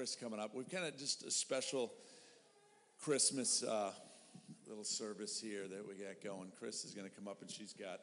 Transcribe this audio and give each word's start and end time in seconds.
Chris 0.00 0.16
coming 0.16 0.40
up. 0.40 0.54
We've 0.54 0.66
kind 0.66 0.86
of 0.86 0.96
just 0.96 1.24
a 1.24 1.30
special 1.30 1.92
Christmas 3.02 3.62
uh, 3.62 3.90
little 4.66 4.82
service 4.82 5.38
here 5.38 5.68
that 5.68 5.86
we 5.86 5.92
got 5.92 6.24
going. 6.24 6.50
Chris 6.58 6.86
is 6.86 6.94
going 6.94 7.06
to 7.06 7.14
come 7.14 7.28
up, 7.28 7.42
and 7.42 7.50
she's 7.50 7.74
got. 7.74 8.00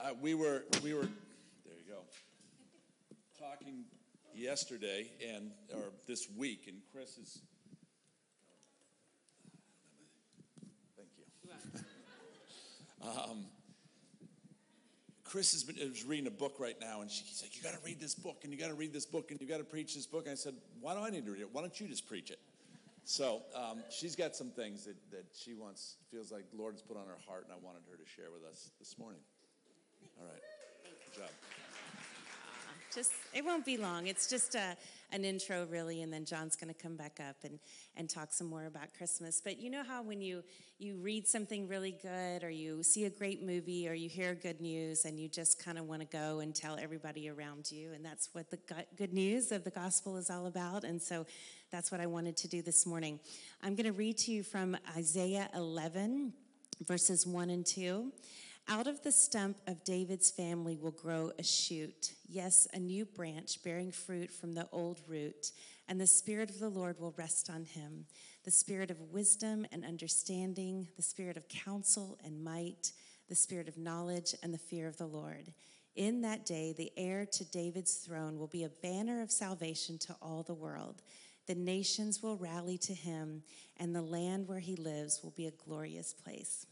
Uh, 0.00 0.14
we 0.20 0.34
were 0.34 0.64
we 0.82 0.92
were 0.92 1.02
there. 1.02 1.76
You 1.86 1.92
go. 1.92 2.00
Talking 3.38 3.84
yesterday 4.34 5.08
and 5.32 5.52
or 5.72 5.92
this 6.08 6.26
week, 6.36 6.64
and 6.66 6.78
Chris 6.92 7.16
is. 7.16 7.38
Thank 10.96 11.10
you. 11.16 11.80
um, 13.08 13.44
Chris 15.36 15.52
has 15.52 15.64
been 15.64 15.76
is 15.76 16.02
reading 16.06 16.26
a 16.26 16.30
book 16.30 16.56
right 16.58 16.80
now, 16.80 17.02
and 17.02 17.10
she's 17.10 17.42
like, 17.42 17.54
"You 17.54 17.62
got 17.62 17.74
to 17.74 17.84
read 17.84 18.00
this 18.00 18.14
book, 18.14 18.40
and 18.44 18.50
you 18.50 18.58
got 18.58 18.68
to 18.68 18.74
read 18.74 18.90
this 18.90 19.04
book, 19.04 19.30
and 19.30 19.38
you 19.38 19.46
got 19.46 19.58
to 19.58 19.64
preach 19.64 19.94
this 19.94 20.06
book." 20.06 20.24
And 20.24 20.32
I 20.32 20.34
said, 20.34 20.54
"Why 20.80 20.94
do 20.94 21.00
I 21.00 21.10
need 21.10 21.26
to 21.26 21.32
read 21.32 21.42
it? 21.42 21.50
Why 21.52 21.60
don't 21.60 21.78
you 21.78 21.86
just 21.88 22.08
preach 22.08 22.30
it?" 22.30 22.38
So 23.04 23.42
um, 23.54 23.82
she's 23.90 24.16
got 24.16 24.34
some 24.34 24.48
things 24.48 24.86
that, 24.86 24.96
that 25.10 25.26
she 25.38 25.52
wants, 25.52 25.96
feels 26.10 26.32
like 26.32 26.50
the 26.50 26.56
Lord 26.56 26.72
has 26.72 26.80
put 26.80 26.96
on 26.96 27.04
her 27.04 27.18
heart, 27.28 27.44
and 27.44 27.52
I 27.52 27.62
wanted 27.62 27.82
her 27.90 27.98
to 27.98 28.08
share 28.08 28.30
with 28.32 28.50
us 28.50 28.70
this 28.78 28.98
morning. 28.98 29.20
All 30.18 30.26
right, 30.26 30.40
good 31.04 31.20
job. 31.20 31.30
Just 32.96 33.12
it 33.34 33.44
won't 33.44 33.66
be 33.66 33.76
long. 33.76 34.06
It's 34.06 34.26
just 34.26 34.54
a, 34.54 34.74
an 35.12 35.22
intro 35.22 35.66
really 35.66 36.02
and 36.02 36.12
then 36.12 36.24
john's 36.24 36.56
going 36.56 36.72
to 36.72 36.82
come 36.82 36.96
back 36.96 37.20
up 37.20 37.36
and, 37.44 37.60
and 37.96 38.08
talk 38.08 38.32
some 38.32 38.48
more 38.48 38.64
about 38.64 38.88
christmas. 38.96 39.40
But 39.44 39.60
you 39.60 39.68
know 39.68 39.84
how 39.86 40.02
when 40.02 40.22
you 40.22 40.42
you 40.78 40.96
read 40.96 41.28
something 41.28 41.68
really 41.68 41.94
good 42.02 42.42
or 42.42 42.48
you 42.48 42.82
see 42.82 43.04
a 43.04 43.10
great 43.10 43.42
movie 43.42 43.86
or 43.86 43.92
you 43.92 44.08
hear 44.08 44.34
good 44.34 44.62
news 44.62 45.04
and 45.04 45.20
you 45.20 45.28
just 45.28 45.62
kind 45.62 45.78
of 45.78 45.86
want 45.86 46.00
to 46.00 46.06
go 46.06 46.40
and 46.40 46.54
tell 46.54 46.78
everybody 46.78 47.28
around 47.28 47.70
you 47.70 47.92
and 47.92 48.02
that's 48.04 48.30
what 48.32 48.50
the 48.50 48.58
good 48.96 49.12
news 49.12 49.52
of 49.52 49.62
the 49.62 49.70
gospel 49.70 50.16
is 50.16 50.30
all 50.30 50.46
about 50.46 50.82
and 50.82 51.00
so 51.00 51.26
that's 51.70 51.92
what 51.92 52.00
i 52.00 52.06
wanted 52.06 52.36
to 52.38 52.48
do 52.48 52.62
this 52.62 52.86
morning. 52.86 53.20
I'm 53.62 53.74
going 53.74 53.86
to 53.86 53.92
read 53.92 54.16
to 54.18 54.32
you 54.32 54.42
from 54.42 54.74
isaiah 54.96 55.50
11 55.54 56.32
verses 56.86 57.26
1 57.26 57.50
and 57.50 57.64
2 57.64 58.10
out 58.68 58.86
of 58.86 59.02
the 59.02 59.12
stump 59.12 59.58
of 59.66 59.84
David's 59.84 60.30
family 60.30 60.76
will 60.76 60.90
grow 60.90 61.30
a 61.38 61.42
shoot, 61.42 62.12
yes, 62.28 62.66
a 62.72 62.78
new 62.78 63.04
branch 63.04 63.62
bearing 63.62 63.92
fruit 63.92 64.30
from 64.30 64.52
the 64.52 64.68
old 64.72 65.00
root, 65.06 65.52
and 65.88 66.00
the 66.00 66.06
Spirit 66.06 66.50
of 66.50 66.58
the 66.58 66.68
Lord 66.68 66.98
will 66.98 67.14
rest 67.16 67.50
on 67.50 67.64
him 67.64 68.06
the 68.44 68.50
Spirit 68.52 68.92
of 68.92 69.12
wisdom 69.12 69.66
and 69.72 69.84
understanding, 69.84 70.86
the 70.96 71.02
Spirit 71.02 71.36
of 71.36 71.48
counsel 71.48 72.16
and 72.24 72.44
might, 72.44 72.92
the 73.28 73.34
Spirit 73.34 73.66
of 73.66 73.76
knowledge 73.76 74.36
and 74.40 74.54
the 74.54 74.58
fear 74.58 74.86
of 74.86 74.96
the 74.98 75.06
Lord. 75.06 75.52
In 75.96 76.20
that 76.20 76.46
day, 76.46 76.72
the 76.76 76.92
heir 76.96 77.26
to 77.32 77.44
David's 77.44 77.94
throne 77.94 78.38
will 78.38 78.46
be 78.46 78.62
a 78.62 78.68
banner 78.68 79.20
of 79.20 79.32
salvation 79.32 79.98
to 79.98 80.16
all 80.22 80.44
the 80.44 80.54
world. 80.54 81.02
The 81.48 81.56
nations 81.56 82.22
will 82.22 82.36
rally 82.36 82.78
to 82.78 82.94
him, 82.94 83.42
and 83.78 83.94
the 83.94 84.02
land 84.02 84.46
where 84.46 84.60
he 84.60 84.76
lives 84.76 85.20
will 85.24 85.32
be 85.32 85.46
a 85.46 85.64
glorious 85.66 86.12
place. 86.12 86.66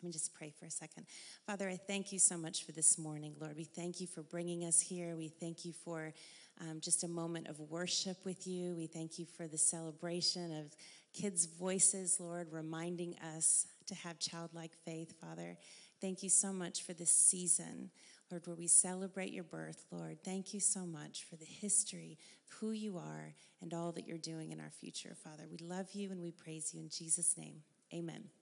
Let 0.00 0.06
me 0.06 0.12
just 0.12 0.32
pray 0.32 0.50
for 0.58 0.64
a 0.64 0.70
second. 0.70 1.04
Father, 1.46 1.68
I 1.68 1.76
thank 1.76 2.10
you 2.10 2.18
so 2.18 2.38
much 2.38 2.64
for 2.64 2.72
this 2.72 2.96
morning, 2.96 3.34
Lord. 3.38 3.54
We 3.54 3.64
thank 3.64 4.00
you 4.00 4.06
for 4.06 4.22
bringing 4.22 4.64
us 4.64 4.80
here. 4.80 5.14
We 5.14 5.28
thank 5.28 5.66
you 5.66 5.74
for 5.74 6.14
um, 6.58 6.80
just 6.80 7.04
a 7.04 7.08
moment 7.08 7.48
of 7.48 7.60
worship 7.60 8.16
with 8.24 8.46
you. 8.46 8.74
We 8.74 8.86
thank 8.86 9.18
you 9.18 9.26
for 9.26 9.46
the 9.46 9.58
celebration 9.58 10.56
of 10.58 10.74
kids' 11.12 11.44
voices, 11.44 12.18
Lord, 12.18 12.48
reminding 12.50 13.16
us 13.36 13.66
to 13.88 13.94
have 13.94 14.18
childlike 14.18 14.72
faith, 14.86 15.20
Father. 15.20 15.58
Thank 16.00 16.22
you 16.22 16.30
so 16.30 16.50
much 16.50 16.82
for 16.82 16.94
this 16.94 17.12
season, 17.12 17.90
Lord, 18.30 18.46
where 18.46 18.56
we 18.56 18.68
celebrate 18.68 19.32
your 19.32 19.44
birth, 19.44 19.84
Lord. 19.90 20.24
Thank 20.24 20.54
you 20.54 20.60
so 20.60 20.86
much 20.86 21.24
for 21.28 21.36
the 21.36 21.44
history 21.44 22.16
of 22.46 22.56
who 22.58 22.70
you 22.70 22.96
are 22.96 23.34
and 23.60 23.74
all 23.74 23.92
that 23.92 24.08
you're 24.08 24.16
doing 24.16 24.50
in 24.50 24.60
our 24.60 24.70
future, 24.70 25.14
Father. 25.22 25.44
We 25.50 25.58
love 25.58 25.88
you 25.92 26.10
and 26.10 26.22
we 26.22 26.30
praise 26.30 26.72
you 26.72 26.80
in 26.80 26.88
Jesus' 26.88 27.36
name. 27.36 27.56
Amen. 27.92 28.39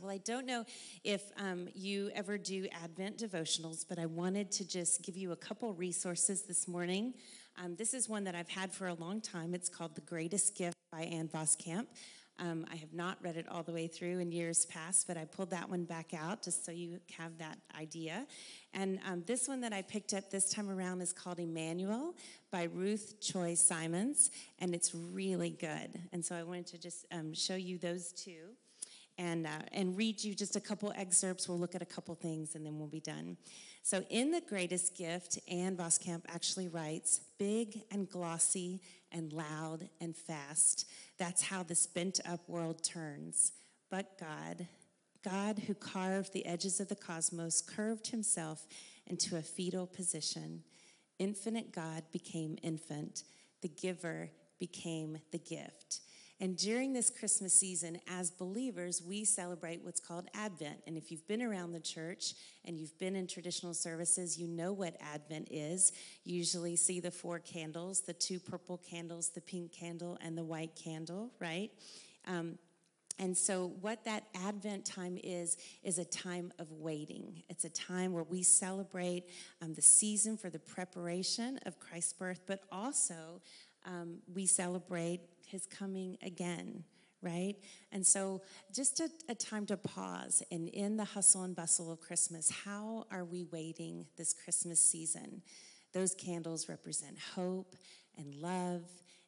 Well, 0.00 0.12
I 0.12 0.18
don't 0.18 0.46
know 0.46 0.64
if 1.02 1.22
um, 1.36 1.68
you 1.74 2.10
ever 2.14 2.38
do 2.38 2.68
Advent 2.84 3.18
devotionals, 3.18 3.84
but 3.88 3.98
I 3.98 4.06
wanted 4.06 4.52
to 4.52 4.68
just 4.68 5.02
give 5.02 5.16
you 5.16 5.32
a 5.32 5.36
couple 5.36 5.72
resources 5.74 6.42
this 6.42 6.68
morning. 6.68 7.14
Um, 7.56 7.74
this 7.74 7.94
is 7.94 8.08
one 8.08 8.22
that 8.24 8.36
I've 8.36 8.48
had 8.48 8.72
for 8.72 8.86
a 8.86 8.94
long 8.94 9.20
time. 9.20 9.54
It's 9.54 9.68
called 9.68 9.96
The 9.96 10.00
Greatest 10.02 10.54
Gift 10.56 10.76
by 10.92 11.00
Ann 11.02 11.26
Voskamp. 11.26 11.86
Um, 12.38 12.64
I 12.72 12.76
have 12.76 12.92
not 12.92 13.18
read 13.20 13.36
it 13.36 13.48
all 13.48 13.64
the 13.64 13.72
way 13.72 13.88
through 13.88 14.20
in 14.20 14.30
years 14.30 14.66
past, 14.66 15.08
but 15.08 15.16
I 15.16 15.24
pulled 15.24 15.50
that 15.50 15.68
one 15.68 15.82
back 15.82 16.14
out 16.14 16.44
just 16.44 16.64
so 16.64 16.70
you 16.70 17.00
have 17.16 17.36
that 17.38 17.58
idea. 17.76 18.24
And 18.72 19.00
um, 19.04 19.24
this 19.26 19.48
one 19.48 19.60
that 19.62 19.72
I 19.72 19.82
picked 19.82 20.14
up 20.14 20.30
this 20.30 20.48
time 20.52 20.70
around 20.70 21.00
is 21.00 21.12
called 21.12 21.40
Emmanuel 21.40 22.14
by 22.52 22.68
Ruth 22.72 23.16
Chou 23.20 23.56
Simons, 23.56 24.30
and 24.60 24.76
it's 24.76 24.94
really 24.94 25.50
good. 25.50 25.98
And 26.12 26.24
so 26.24 26.36
I 26.36 26.44
wanted 26.44 26.68
to 26.68 26.78
just 26.78 27.04
um, 27.10 27.34
show 27.34 27.56
you 27.56 27.78
those 27.78 28.12
two 28.12 28.54
and, 29.18 29.46
uh, 29.46 29.60
and 29.72 29.96
read 29.96 30.22
you 30.22 30.34
just 30.34 30.56
a 30.56 30.60
couple 30.60 30.92
excerpts. 30.96 31.48
We'll 31.48 31.58
look 31.58 31.74
at 31.74 31.82
a 31.82 31.86
couple 31.86 32.14
things 32.14 32.54
and 32.54 32.64
then 32.64 32.78
we'll 32.78 32.88
be 32.88 33.00
done. 33.00 33.36
So, 33.82 34.04
in 34.10 34.30
The 34.30 34.40
Greatest 34.40 34.96
Gift, 34.96 35.38
Ann 35.48 35.76
Voskamp 35.76 36.22
actually 36.28 36.68
writes 36.68 37.20
big 37.38 37.82
and 37.90 38.08
glossy 38.08 38.80
and 39.10 39.32
loud 39.32 39.88
and 40.00 40.16
fast. 40.16 40.86
That's 41.18 41.42
how 41.42 41.62
this 41.62 41.86
bent 41.86 42.20
up 42.24 42.48
world 42.48 42.84
turns. 42.84 43.52
But 43.90 44.18
God, 44.18 44.66
God 45.24 45.60
who 45.66 45.74
carved 45.74 46.32
the 46.32 46.46
edges 46.46 46.80
of 46.80 46.88
the 46.88 46.96
cosmos, 46.96 47.62
curved 47.62 48.08
himself 48.08 48.66
into 49.06 49.36
a 49.36 49.42
fetal 49.42 49.86
position. 49.86 50.62
Infinite 51.18 51.72
God 51.72 52.04
became 52.12 52.58
infant, 52.62 53.24
the 53.62 53.68
giver 53.68 54.30
became 54.58 55.18
the 55.32 55.38
gift. 55.38 56.00
And 56.40 56.56
during 56.56 56.92
this 56.92 57.10
Christmas 57.10 57.52
season, 57.52 57.98
as 58.06 58.30
believers, 58.30 59.02
we 59.02 59.24
celebrate 59.24 59.82
what's 59.82 59.98
called 59.98 60.28
Advent. 60.34 60.78
And 60.86 60.96
if 60.96 61.10
you've 61.10 61.26
been 61.26 61.42
around 61.42 61.72
the 61.72 61.80
church 61.80 62.34
and 62.64 62.78
you've 62.78 62.96
been 62.98 63.16
in 63.16 63.26
traditional 63.26 63.74
services, 63.74 64.38
you 64.38 64.46
know 64.46 64.72
what 64.72 64.96
Advent 65.00 65.48
is. 65.50 65.92
You 66.24 66.36
usually 66.36 66.76
see 66.76 67.00
the 67.00 67.10
four 67.10 67.40
candles 67.40 68.02
the 68.02 68.12
two 68.12 68.38
purple 68.38 68.78
candles, 68.78 69.30
the 69.30 69.40
pink 69.40 69.72
candle, 69.72 70.16
and 70.20 70.38
the 70.38 70.44
white 70.44 70.76
candle, 70.76 71.32
right? 71.40 71.70
Um, 72.26 72.58
and 73.18 73.36
so, 73.36 73.72
what 73.80 74.04
that 74.04 74.24
Advent 74.46 74.84
time 74.84 75.18
is, 75.24 75.56
is 75.82 75.98
a 75.98 76.04
time 76.04 76.52
of 76.60 76.70
waiting. 76.70 77.42
It's 77.48 77.64
a 77.64 77.70
time 77.70 78.12
where 78.12 78.22
we 78.22 78.44
celebrate 78.44 79.24
um, 79.60 79.74
the 79.74 79.82
season 79.82 80.36
for 80.36 80.50
the 80.50 80.60
preparation 80.60 81.58
of 81.66 81.80
Christ's 81.80 82.12
birth, 82.12 82.42
but 82.46 82.60
also 82.70 83.40
um, 83.84 84.18
we 84.32 84.46
celebrate 84.46 85.20
his 85.48 85.66
coming 85.66 86.16
again, 86.22 86.84
right? 87.22 87.54
And 87.92 88.06
so, 88.06 88.42
just 88.74 89.00
a, 89.00 89.10
a, 89.28 89.34
time 89.34 89.66
to 89.66 89.76
pause. 89.76 90.42
And 90.50 90.68
in 90.68 90.96
the 90.96 91.04
hustle 91.04 91.42
and 91.42 91.56
bustle 91.56 91.90
of 91.90 92.00
Christmas, 92.00 92.50
how 92.50 93.06
are 93.10 93.24
we 93.24 93.44
waiting 93.50 94.06
this 94.16 94.32
Christmas 94.32 94.80
season? 94.80 95.42
Those 95.92 96.14
candles 96.14 96.68
represent 96.68 97.18
hope 97.34 97.74
and 98.16 98.34
love 98.34 98.82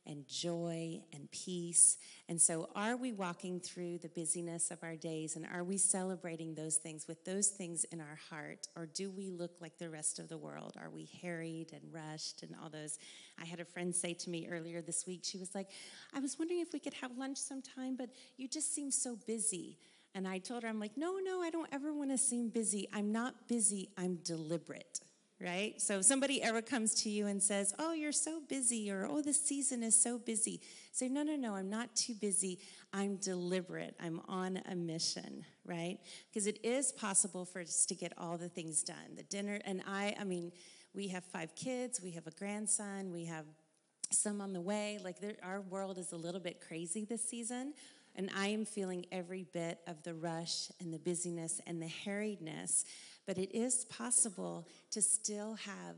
and 0.06 0.26
joy 0.26 1.00
and 1.12 1.30
peace. 1.30 1.98
And 2.28 2.40
so, 2.40 2.68
are 2.74 2.96
we 2.96 3.12
walking 3.12 3.60
through 3.60 3.98
the 3.98 4.08
busyness 4.08 4.70
of 4.70 4.82
our 4.82 4.96
days 4.96 5.36
and 5.36 5.46
are 5.46 5.64
we 5.64 5.78
celebrating 5.78 6.54
those 6.54 6.76
things 6.76 7.06
with 7.06 7.24
those 7.24 7.48
things 7.48 7.84
in 7.84 8.00
our 8.00 8.18
heart? 8.30 8.68
Or 8.76 8.86
do 8.86 9.10
we 9.10 9.30
look 9.30 9.60
like 9.60 9.78
the 9.78 9.90
rest 9.90 10.18
of 10.18 10.28
the 10.28 10.38
world? 10.38 10.76
Are 10.80 10.90
we 10.90 11.08
harried 11.22 11.72
and 11.72 11.82
rushed 11.92 12.42
and 12.42 12.54
all 12.62 12.70
those? 12.70 12.98
I 13.40 13.44
had 13.44 13.60
a 13.60 13.64
friend 13.64 13.94
say 13.94 14.14
to 14.14 14.30
me 14.30 14.48
earlier 14.50 14.82
this 14.82 15.06
week, 15.06 15.20
she 15.24 15.38
was 15.38 15.54
like, 15.54 15.68
I 16.14 16.20
was 16.20 16.38
wondering 16.38 16.60
if 16.60 16.72
we 16.72 16.80
could 16.80 16.94
have 16.94 17.16
lunch 17.16 17.38
sometime, 17.38 17.96
but 17.96 18.10
you 18.36 18.48
just 18.48 18.74
seem 18.74 18.90
so 18.90 19.16
busy. 19.26 19.78
And 20.14 20.26
I 20.26 20.38
told 20.38 20.64
her, 20.64 20.68
I'm 20.68 20.80
like, 20.80 20.96
no, 20.96 21.18
no, 21.22 21.40
I 21.40 21.50
don't 21.50 21.68
ever 21.72 21.92
want 21.92 22.10
to 22.10 22.18
seem 22.18 22.48
busy. 22.48 22.88
I'm 22.92 23.12
not 23.12 23.48
busy, 23.48 23.90
I'm 23.96 24.16
deliberate 24.24 25.00
right? 25.40 25.80
So 25.80 25.98
if 25.98 26.04
somebody 26.04 26.42
ever 26.42 26.60
comes 26.60 26.94
to 27.02 27.10
you 27.10 27.26
and 27.26 27.42
says, 27.42 27.72
Oh, 27.78 27.92
you're 27.92 28.12
so 28.12 28.40
busy, 28.48 28.90
or 28.90 29.06
Oh, 29.10 29.22
this 29.22 29.40
season 29.40 29.82
is 29.82 30.00
so 30.00 30.18
busy, 30.18 30.60
say, 30.92 31.08
No, 31.08 31.22
no, 31.22 31.36
no, 31.36 31.54
I'm 31.54 31.70
not 31.70 31.94
too 31.96 32.14
busy. 32.14 32.58
I'm 32.92 33.16
deliberate. 33.16 33.94
I'm 34.00 34.20
on 34.28 34.60
a 34.70 34.74
mission, 34.74 35.44
right? 35.64 35.98
Because 36.28 36.46
it 36.46 36.58
is 36.64 36.92
possible 36.92 37.44
for 37.44 37.60
us 37.60 37.86
to 37.86 37.94
get 37.94 38.12
all 38.18 38.36
the 38.36 38.48
things 38.48 38.82
done. 38.82 39.16
The 39.16 39.22
dinner, 39.22 39.60
and 39.64 39.82
I, 39.86 40.14
I 40.20 40.24
mean, 40.24 40.52
we 40.94 41.08
have 41.08 41.24
five 41.24 41.54
kids, 41.54 42.00
we 42.02 42.10
have 42.12 42.26
a 42.26 42.32
grandson, 42.32 43.12
we 43.12 43.24
have 43.26 43.44
some 44.10 44.40
on 44.40 44.52
the 44.52 44.60
way. 44.60 44.98
Like 45.02 45.16
our 45.42 45.60
world 45.60 45.98
is 45.98 46.12
a 46.12 46.16
little 46.16 46.40
bit 46.40 46.60
crazy 46.60 47.04
this 47.04 47.26
season, 47.26 47.74
and 48.16 48.30
I 48.36 48.48
am 48.48 48.64
feeling 48.64 49.06
every 49.12 49.44
bit 49.44 49.78
of 49.86 50.02
the 50.02 50.14
rush 50.14 50.68
and 50.80 50.92
the 50.92 50.98
busyness 50.98 51.60
and 51.66 51.80
the 51.80 51.90
harriedness. 52.04 52.84
But 53.30 53.38
it 53.38 53.56
is 53.56 53.84
possible 53.84 54.66
to 54.90 55.00
still 55.00 55.54
have 55.54 55.94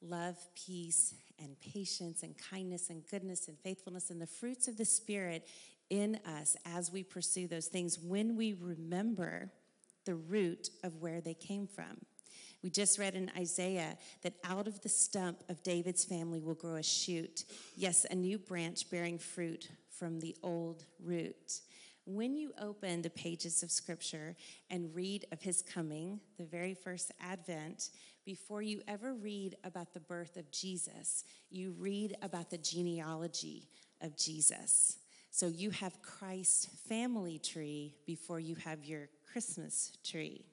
love, 0.00 0.38
peace, 0.54 1.12
and 1.38 1.54
patience, 1.60 2.22
and 2.22 2.34
kindness, 2.38 2.88
and 2.88 3.06
goodness, 3.10 3.48
and 3.48 3.58
faithfulness, 3.58 4.08
and 4.08 4.18
the 4.18 4.26
fruits 4.26 4.66
of 4.66 4.78
the 4.78 4.86
Spirit 4.86 5.46
in 5.90 6.18
us 6.24 6.56
as 6.64 6.90
we 6.90 7.02
pursue 7.02 7.46
those 7.46 7.66
things 7.66 7.98
when 7.98 8.34
we 8.34 8.54
remember 8.54 9.50
the 10.06 10.14
root 10.14 10.70
of 10.82 11.02
where 11.02 11.20
they 11.20 11.34
came 11.34 11.66
from. 11.66 11.98
We 12.62 12.70
just 12.70 12.98
read 12.98 13.14
in 13.14 13.30
Isaiah 13.36 13.98
that 14.22 14.36
out 14.42 14.66
of 14.66 14.80
the 14.80 14.88
stump 14.88 15.44
of 15.50 15.62
David's 15.62 16.06
family 16.06 16.40
will 16.40 16.54
grow 16.54 16.76
a 16.76 16.82
shoot. 16.82 17.44
Yes, 17.76 18.06
a 18.10 18.14
new 18.14 18.38
branch 18.38 18.88
bearing 18.88 19.18
fruit 19.18 19.68
from 19.90 20.18
the 20.18 20.34
old 20.42 20.86
root. 20.98 21.60
When 22.06 22.34
you 22.34 22.52
open 22.60 23.02
the 23.02 23.10
pages 23.10 23.62
of 23.62 23.70
Scripture 23.70 24.36
and 24.70 24.94
read 24.94 25.26
of 25.32 25.42
his 25.42 25.62
coming, 25.62 26.20
the 26.38 26.44
very 26.44 26.74
first 26.74 27.12
advent, 27.20 27.90
before 28.24 28.62
you 28.62 28.80
ever 28.88 29.14
read 29.14 29.56
about 29.64 29.92
the 29.92 30.00
birth 30.00 30.36
of 30.36 30.50
Jesus, 30.50 31.24
you 31.50 31.74
read 31.78 32.16
about 32.22 32.50
the 32.50 32.58
genealogy 32.58 33.68
of 34.00 34.16
Jesus. 34.16 34.98
So 35.30 35.46
you 35.46 35.70
have 35.70 36.02
Christ's 36.02 36.66
family 36.88 37.38
tree 37.38 37.94
before 38.06 38.40
you 38.40 38.56
have 38.56 38.84
your 38.84 39.08
Christmas 39.30 39.92
tree. 40.04 40.44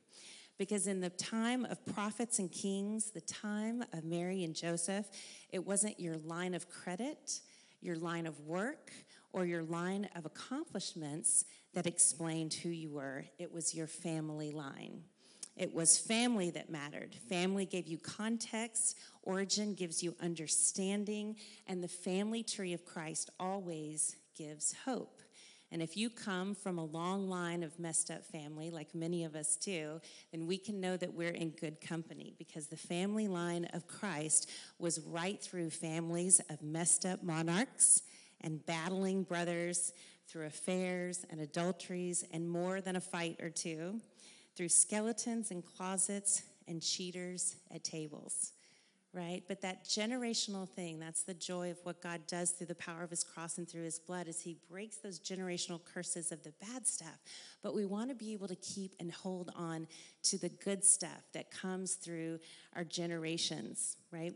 Because 0.57 0.87
in 0.87 1.01
the 1.01 1.09
time 1.09 1.65
of 1.65 1.83
prophets 1.85 2.39
and 2.39 2.51
kings, 2.51 3.11
the 3.11 3.21
time 3.21 3.83
of 3.93 4.03
Mary 4.03 4.43
and 4.43 4.55
Joseph, 4.55 5.07
it 5.51 5.65
wasn't 5.65 5.99
your 5.99 6.17
line 6.17 6.53
of 6.53 6.69
credit, 6.69 7.41
your 7.79 7.95
line 7.95 8.25
of 8.25 8.39
work, 8.41 8.91
or 9.37 9.45
your 9.45 9.61
line 9.61 10.09
of 10.15 10.25
accomplishments 10.25 11.45
that 11.75 11.85
explained 11.85 12.55
who 12.55 12.69
you 12.69 12.89
were. 12.89 13.23
It 13.37 13.53
was 13.53 13.75
your 13.75 13.85
family 13.85 14.49
line. 14.49 15.03
It 15.55 15.71
was 15.71 15.95
family 15.95 16.49
that 16.51 16.71
mattered. 16.71 17.13
Family 17.29 17.67
gave 17.67 17.85
you 17.85 17.99
context, 17.99 18.97
origin 19.21 19.75
gives 19.75 20.01
you 20.01 20.15
understanding, 20.23 21.35
and 21.67 21.83
the 21.83 21.87
family 21.87 22.41
tree 22.41 22.73
of 22.73 22.83
Christ 22.83 23.29
always 23.39 24.15
gives 24.35 24.73
hope. 24.85 25.21
And 25.71 25.83
if 25.83 25.95
you 25.95 26.09
come 26.09 26.55
from 26.55 26.79
a 26.79 26.85
long 26.85 27.29
line 27.29 27.61
of 27.61 27.77
messed 27.77 28.09
up 28.09 28.25
family, 28.25 28.71
like 28.71 28.95
many 28.95 29.23
of 29.23 29.35
us 29.35 29.55
do, 29.55 30.01
then 30.31 30.47
we 30.47 30.57
can 30.57 30.81
know 30.81 30.97
that 30.97 31.13
we're 31.13 31.29
in 31.29 31.51
good 31.51 31.79
company 31.79 32.33
because 32.39 32.67
the 32.67 32.77
family 32.77 33.27
line 33.27 33.65
of 33.73 33.85
Christ 33.85 34.49
was 34.79 34.99
right 35.01 35.39
through 35.39 35.69
families 35.69 36.41
of 36.49 36.63
messed 36.63 37.05
up 37.05 37.21
monarchs 37.21 38.01
and 38.41 38.65
battling 38.65 39.23
brothers 39.23 39.93
through 40.27 40.45
affairs 40.45 41.25
and 41.29 41.39
adulteries 41.39 42.23
and 42.31 42.49
more 42.49 42.81
than 42.81 42.95
a 42.95 43.01
fight 43.01 43.37
or 43.41 43.49
two, 43.49 43.99
through 44.55 44.69
skeletons 44.69 45.51
in 45.51 45.61
closets 45.61 46.43
and 46.67 46.81
cheaters 46.81 47.55
at 47.73 47.83
tables 47.83 48.53
right? 49.17 49.43
But 49.47 49.61
that 49.61 49.85
generational 49.85 50.69
thing, 50.69 50.99
that's 50.99 51.23
the 51.23 51.33
joy 51.33 51.71
of 51.71 51.79
what 51.83 52.01
God 52.01 52.21
does 52.27 52.51
through 52.51 52.67
the 52.67 52.75
power 52.75 53.03
of 53.03 53.09
his 53.09 53.23
cross 53.23 53.57
and 53.57 53.67
through 53.67 53.83
his 53.83 53.99
blood, 53.99 54.27
is 54.27 54.41
he 54.41 54.57
breaks 54.69 54.97
those 54.97 55.19
generational 55.19 55.83
curses 55.83 56.31
of 56.31 56.43
the 56.43 56.53
bad 56.61 56.85
stuff. 56.85 57.17
But 57.63 57.73
we 57.73 57.85
want 57.85 58.09
to 58.09 58.15
be 58.15 58.33
able 58.33 58.47
to 58.47 58.55
keep 58.55 58.93
and 58.99 59.11
hold 59.11 59.51
on 59.55 59.87
to 60.23 60.37
the 60.37 60.49
good 60.49 60.83
stuff 60.83 61.23
that 61.33 61.49
comes 61.51 61.93
through 61.93 62.39
our 62.75 62.83
generations, 62.83 63.97
right? 64.11 64.35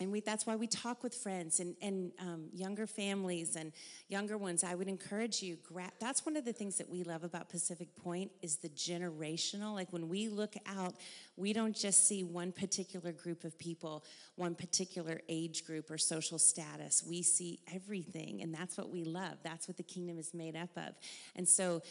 And 0.00 0.12
we, 0.12 0.20
that's 0.20 0.46
why 0.46 0.56
we 0.56 0.66
talk 0.66 1.02
with 1.02 1.14
friends 1.14 1.60
and, 1.60 1.74
and 1.80 2.12
um, 2.20 2.48
younger 2.52 2.86
families 2.86 3.56
and 3.56 3.72
younger 4.08 4.36
ones. 4.36 4.62
I 4.62 4.74
would 4.74 4.88
encourage 4.88 5.42
you 5.42 5.56
grab 5.66 5.90
that's 6.00 6.26
one 6.26 6.36
of 6.36 6.44
the 6.44 6.52
things 6.52 6.76
that 6.78 6.88
we 6.88 7.02
love 7.02 7.24
about 7.24 7.48
pacific 7.48 7.94
point 7.96 8.30
is 8.42 8.56
the 8.56 8.68
generational 8.70 9.74
like 9.74 9.92
when 9.92 10.08
we 10.08 10.28
look 10.28 10.54
out 10.66 10.94
we 11.36 11.52
don't 11.52 11.76
just 11.76 12.06
see 12.06 12.24
one 12.24 12.52
particular 12.52 13.12
group 13.12 13.44
of 13.44 13.58
people 13.58 14.04
one 14.36 14.54
particular 14.54 15.20
age 15.28 15.64
group 15.64 15.90
or 15.90 15.98
social 15.98 16.38
status 16.38 17.04
we 17.08 17.22
see 17.22 17.58
everything 17.74 18.42
and 18.42 18.54
that's 18.54 18.76
what 18.76 18.90
we 18.90 19.04
love 19.04 19.38
that's 19.42 19.68
what 19.68 19.76
the 19.76 19.82
kingdom 19.82 20.18
is 20.18 20.34
made 20.34 20.56
up 20.56 20.70
of 20.76 20.94
and 21.34 21.48
so 21.48 21.82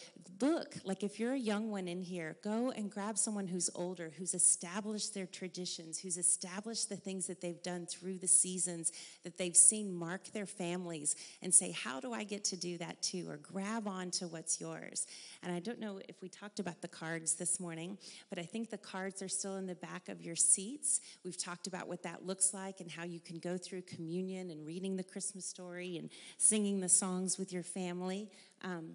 look 0.42 0.76
like 0.84 1.04
if 1.04 1.20
you're 1.20 1.34
a 1.34 1.40
young 1.40 1.72
one 1.72 1.88
in 1.88 2.02
here 2.02 2.38
go 2.44 2.72
and 2.72 2.92
grab 2.92 3.18
someone 3.18 3.48
who's 3.48 3.70
older 3.76 4.12
who's 4.18 4.34
established 4.34 5.14
their 5.14 5.26
traditions 5.26 6.00
who's 6.00 6.18
established 6.18 6.90
the 6.90 6.96
things 6.96 7.28
that 7.28 7.42
they've 7.42 7.64
done 7.64 7.86
through 7.86 8.18
the 8.18 8.28
seasons 8.28 8.92
that 9.24 9.38
they've 9.38 9.56
seen 9.56 9.94
mark 9.94 10.32
their 10.32 10.46
families 10.46 11.16
and 11.42 11.54
say, 11.54 11.72
How 11.72 12.00
do 12.00 12.14
I 12.14 12.24
get 12.24 12.44
to 12.46 12.58
do 12.58 12.78
that 12.78 13.02
too? 13.02 13.28
Or 13.30 13.38
grab 13.38 13.88
on 13.88 14.12
to 14.12 14.28
what's 14.28 14.60
yours. 14.60 15.08
And 15.44 15.54
I 15.54 15.60
don't 15.60 15.80
know 15.80 16.00
if 16.08 16.22
we 16.22 16.30
talked 16.30 16.60
about 16.60 16.82
the 16.82 16.88
cards 16.88 17.36
this 17.36 17.60
morning, 17.60 17.98
but 18.30 18.40
I 18.40 18.44
think 18.44 18.70
the 18.70 18.78
cards 18.78 19.22
are 19.22 19.28
still 19.38 19.58
in 19.58 19.68
the 19.68 19.76
back 19.76 20.10
of 20.10 20.22
your 20.22 20.36
seats. 20.36 21.02
We've 21.24 21.38
talked 21.38 21.68
about 21.68 21.88
what 21.88 22.04
that 22.04 22.26
looks 22.26 22.54
like 22.54 22.80
and 22.80 22.90
how 22.90 23.04
you 23.04 23.20
can 23.20 23.40
go 23.40 23.58
through 23.58 23.84
communion 23.84 24.50
and 24.52 24.66
reading 24.66 24.96
the 24.96 25.04
Christmas 25.04 25.46
story 25.46 25.98
and 25.98 26.10
singing 26.38 26.80
the 26.80 26.90
songs 26.90 27.38
with 27.38 27.52
your 27.52 27.64
family. 27.64 28.30
Um, 28.64 28.92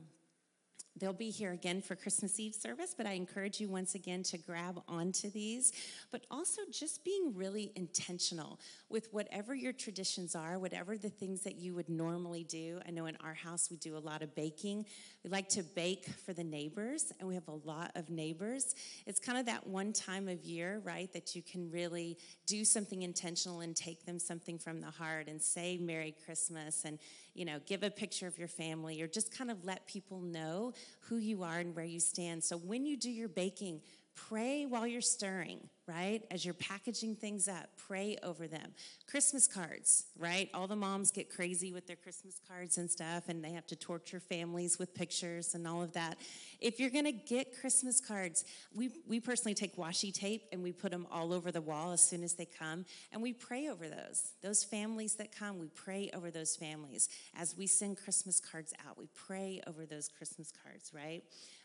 They'll 0.97 1.13
be 1.13 1.31
here 1.31 1.53
again 1.53 1.81
for 1.81 1.95
Christmas 1.95 2.39
Eve 2.39 2.55
service, 2.55 2.95
but 2.97 3.07
I 3.07 3.13
encourage 3.13 3.61
you 3.61 3.69
once 3.69 3.95
again 3.95 4.23
to 4.25 4.39
grab 4.39 4.83
onto 4.89 5.31
these. 5.31 5.73
But 6.11 6.27
also 6.31 6.63
just 6.71 7.05
being 7.05 7.33
really 7.35 7.73
intentional 7.77 8.61
with 8.89 9.09
whatever 9.13 9.55
your 9.55 9.73
traditions 9.73 10.35
are, 10.35 10.59
whatever 10.59 10.99
the 10.99 11.09
things 11.09 11.43
that 11.43 11.57
you 11.57 11.75
would 11.75 11.89
normally 11.89 12.45
do. 12.45 12.81
I 12.87 12.91
know 12.91 13.07
in 13.07 13.17
our 13.25 13.35
house 13.35 13.71
we 13.71 13.77
do 13.77 13.97
a 13.97 13.99
lot 13.99 14.23
of 14.23 14.35
baking. 14.35 14.85
We 15.25 15.31
like 15.31 15.49
to 15.51 15.63
bake 15.63 16.07
for 16.07 16.33
the 16.33 16.45
neighbors, 16.45 17.13
and 17.19 17.29
we 17.29 17.35
have 17.35 17.49
a 17.49 17.61
lot 17.65 17.93
of 17.95 18.11
neighbors. 18.11 18.75
It's 19.07 19.21
kind 19.21 19.39
of 19.39 19.47
that 19.47 19.67
one 19.67 19.93
time 19.93 20.29
of 20.29 20.45
year, 20.45 20.83
right, 20.85 21.11
that 21.13 21.35
you 21.35 21.43
can 21.43 21.71
really 21.71 22.19
do 22.47 22.65
something 22.65 23.03
intentional 23.03 23.61
and 23.61 23.77
take 23.77 24.05
them 24.05 24.19
something 24.19 24.59
from 24.59 24.81
the 24.81 24.91
heart 24.91 25.29
and 25.29 25.41
say 25.41 25.79
Merry 25.79 26.15
Christmas 26.27 26.85
and, 26.85 26.99
you 27.35 27.45
know, 27.45 27.61
give 27.67 27.83
a 27.83 27.91
picture 27.91 28.27
of 28.27 28.39
your 28.39 28.49
family 28.49 29.01
or 29.03 29.07
just 29.07 29.37
kind 29.37 29.51
of 29.51 29.65
let 29.65 29.87
people 29.87 30.21
know 30.21 30.73
who 31.01 31.17
you 31.17 31.43
are 31.43 31.59
and 31.59 31.75
where 31.75 31.85
you 31.85 32.01
stand. 32.01 32.43
So 32.43 32.57
when 32.57 32.87
you 32.87 32.97
do 32.97 33.11
your 33.11 33.29
baking, 33.29 33.81
pray 34.29 34.67
while 34.67 34.87
you're 34.87 35.01
stirring, 35.01 35.69
right? 35.87 36.23
As 36.31 36.45
you're 36.45 36.55
packaging 36.55 37.17
things 37.17 37.49
up, 37.49 37.69
pray 37.77 38.17
over 38.23 38.47
them. 38.47 38.73
Christmas 39.09 39.47
cards, 39.47 40.07
right? 40.19 40.49
All 40.55 40.67
the 40.67 40.77
moms 40.77 41.11
get 41.11 41.31
crazy 41.31 41.73
with 41.73 41.87
their 41.87 41.97
Christmas 41.97 42.41
cards 42.49 42.79
and 42.79 42.91
stuff, 42.91 43.29
and 43.29 43.43
they 43.43 43.53
have 43.53 43.67
to 43.69 43.77
torture 43.77 44.21
families 44.21 44.79
with 44.79 44.95
pictures 44.95 45.55
and 45.55 45.67
all 45.67 45.83
of 45.83 45.93
that. 45.95 46.19
If 46.61 46.79
you're 46.79 46.91
gonna 46.91 47.13
get 47.13 47.59
Christmas 47.61 48.01
cards, 48.01 48.45
we, 48.75 48.91
we 49.07 49.21
personally 49.21 49.55
take 49.55 49.77
washi 49.77 50.13
tape 50.13 50.43
and 50.53 50.63
we 50.63 50.73
put 50.73 50.91
them 50.91 51.07
all 51.11 51.33
over 51.33 51.51
the 51.51 51.61
wall 51.61 51.93
as 51.93 52.03
soon 52.03 52.23
as 52.23 52.35
they 52.35 52.47
come, 52.47 52.85
and 53.13 53.23
we 53.23 53.33
pray 53.33 53.69
over 53.69 53.89
those. 53.89 54.33
Those 54.43 54.63
families 54.63 55.15
that 55.17 55.35
come, 55.35 55.59
we 55.59 55.69
pray 55.69 56.11
over 56.15 56.31
those 56.31 56.57
families. 56.57 57.09
As 57.37 57.57
we 57.57 57.67
send 57.67 57.97
Christmas 57.97 58.41
cards 58.41 58.73
out, 58.87 58.99
we 58.99 59.09
pray 59.15 59.61
over 59.67 59.87
those 59.87 60.09
Christmas 60.09 60.53
cards, 60.63 60.93
right? 60.95 61.23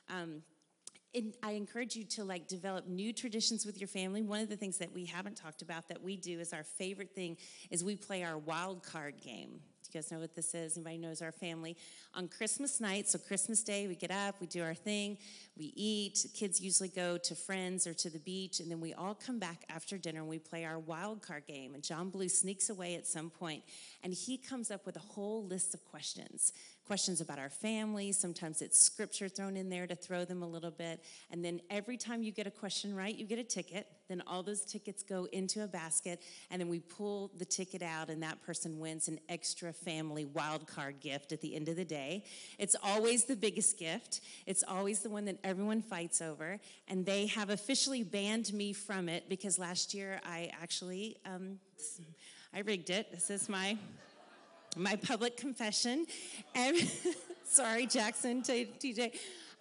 Um, 0.09 0.41
I 1.41 1.51
encourage 1.51 1.95
you 1.95 2.03
to 2.03 2.23
like 2.23 2.47
develop 2.47 2.87
new 2.87 3.13
traditions 3.13 3.65
with 3.65 3.79
your 3.79 3.87
family. 3.87 4.21
One 4.21 4.41
of 4.41 4.49
the 4.49 4.57
things 4.57 4.77
that 4.79 4.93
we 4.93 5.05
haven't 5.05 5.35
talked 5.37 5.61
about 5.61 5.87
that 5.87 6.03
we 6.03 6.17
do 6.17 6.39
is 6.39 6.51
our 6.51 6.63
favorite 6.63 7.15
thing 7.15 7.37
is 7.71 7.83
we 7.83 7.95
play 7.95 8.23
our 8.23 8.37
wild 8.37 8.83
card 8.83 9.15
game. 9.21 9.61
Do 9.83 9.89
you 9.93 10.01
guys 10.01 10.11
know 10.11 10.19
what 10.19 10.35
this 10.35 10.53
is? 10.55 10.75
Anybody 10.77 10.97
knows 10.97 11.21
our 11.21 11.31
family? 11.31 11.77
On 12.15 12.27
Christmas 12.27 12.81
night, 12.81 13.07
so 13.07 13.19
Christmas 13.19 13.61
Day, 13.63 13.87
we 13.87 13.95
get 13.95 14.09
up, 14.09 14.35
we 14.41 14.47
do 14.47 14.63
our 14.63 14.73
thing, 14.73 15.17
we 15.57 15.71
eat. 15.75 16.25
Kids 16.33 16.59
usually 16.59 16.89
go 16.89 17.17
to 17.19 17.35
friends 17.35 17.85
or 17.85 17.93
to 17.93 18.09
the 18.09 18.19
beach, 18.19 18.59
and 18.59 18.69
then 18.69 18.81
we 18.81 18.93
all 18.93 19.13
come 19.13 19.37
back 19.37 19.63
after 19.69 19.97
dinner 19.97 20.21
and 20.21 20.27
we 20.27 20.39
play 20.39 20.65
our 20.65 20.79
wild 20.79 21.21
card 21.21 21.45
game. 21.45 21.75
And 21.75 21.83
John 21.83 22.09
Blue 22.09 22.29
sneaks 22.29 22.69
away 22.69 22.95
at 22.95 23.05
some 23.05 23.29
point, 23.29 23.63
and 24.03 24.11
he 24.11 24.37
comes 24.37 24.71
up 24.71 24.85
with 24.85 24.95
a 24.95 24.99
whole 25.13 25.45
list 25.45 25.73
of 25.75 25.85
questions 25.85 26.51
questions 26.85 27.21
about 27.21 27.39
our 27.39 27.49
family. 27.49 28.11
Sometimes 28.11 28.61
it's 28.61 28.79
scripture 28.79 29.27
thrown 29.27 29.57
in 29.57 29.69
there 29.69 29.87
to 29.87 29.95
throw 29.95 30.25
them 30.25 30.43
a 30.43 30.47
little 30.47 30.71
bit. 30.71 31.03
And 31.31 31.43
then 31.43 31.61
every 31.69 31.97
time 31.97 32.21
you 32.21 32.31
get 32.31 32.47
a 32.47 32.51
question 32.51 32.95
right, 32.95 33.15
you 33.15 33.25
get 33.25 33.39
a 33.39 33.43
ticket. 33.43 33.87
Then 34.07 34.21
all 34.27 34.43
those 34.43 34.61
tickets 34.61 35.01
go 35.01 35.25
into 35.31 35.63
a 35.63 35.67
basket, 35.67 36.21
and 36.51 36.61
then 36.61 36.69
we 36.69 36.79
pull 36.79 37.31
the 37.39 37.45
ticket 37.45 37.81
out, 37.81 38.09
and 38.09 38.21
that 38.21 38.39
person 38.43 38.79
wins 38.79 39.07
an 39.07 39.19
extra 39.29 39.73
family 39.73 40.25
wild 40.25 40.67
card 40.67 40.99
gift 40.99 41.31
at 41.31 41.41
the 41.41 41.55
end 41.55 41.69
of 41.69 41.75
the 41.75 41.85
day. 41.85 42.23
It's 42.59 42.75
always 42.83 43.25
the 43.25 43.35
biggest 43.35 43.79
gift, 43.79 44.21
it's 44.45 44.63
always 44.67 44.99
the 44.99 45.09
one 45.09 45.25
that 45.25 45.39
everyone 45.43 45.81
fights 45.81 46.21
over. 46.21 46.59
And 46.87 47.03
they 47.03 47.25
have 47.27 47.49
officially 47.49 48.03
banned 48.03 48.53
me 48.53 48.73
from 48.73 49.09
it 49.09 49.27
because 49.27 49.57
last 49.57 49.93
year 49.93 50.21
I 50.23 50.51
actually. 50.61 51.17
Um, 51.25 51.59
I 52.53 52.59
rigged 52.59 52.89
it. 52.89 53.11
This 53.11 53.29
is 53.29 53.49
my 53.49 53.77
my 54.75 54.95
public 54.95 55.37
confession. 55.37 56.05
Every, 56.53 56.89
sorry, 57.45 57.85
Jackson, 57.87 58.41
TJ. 58.41 59.13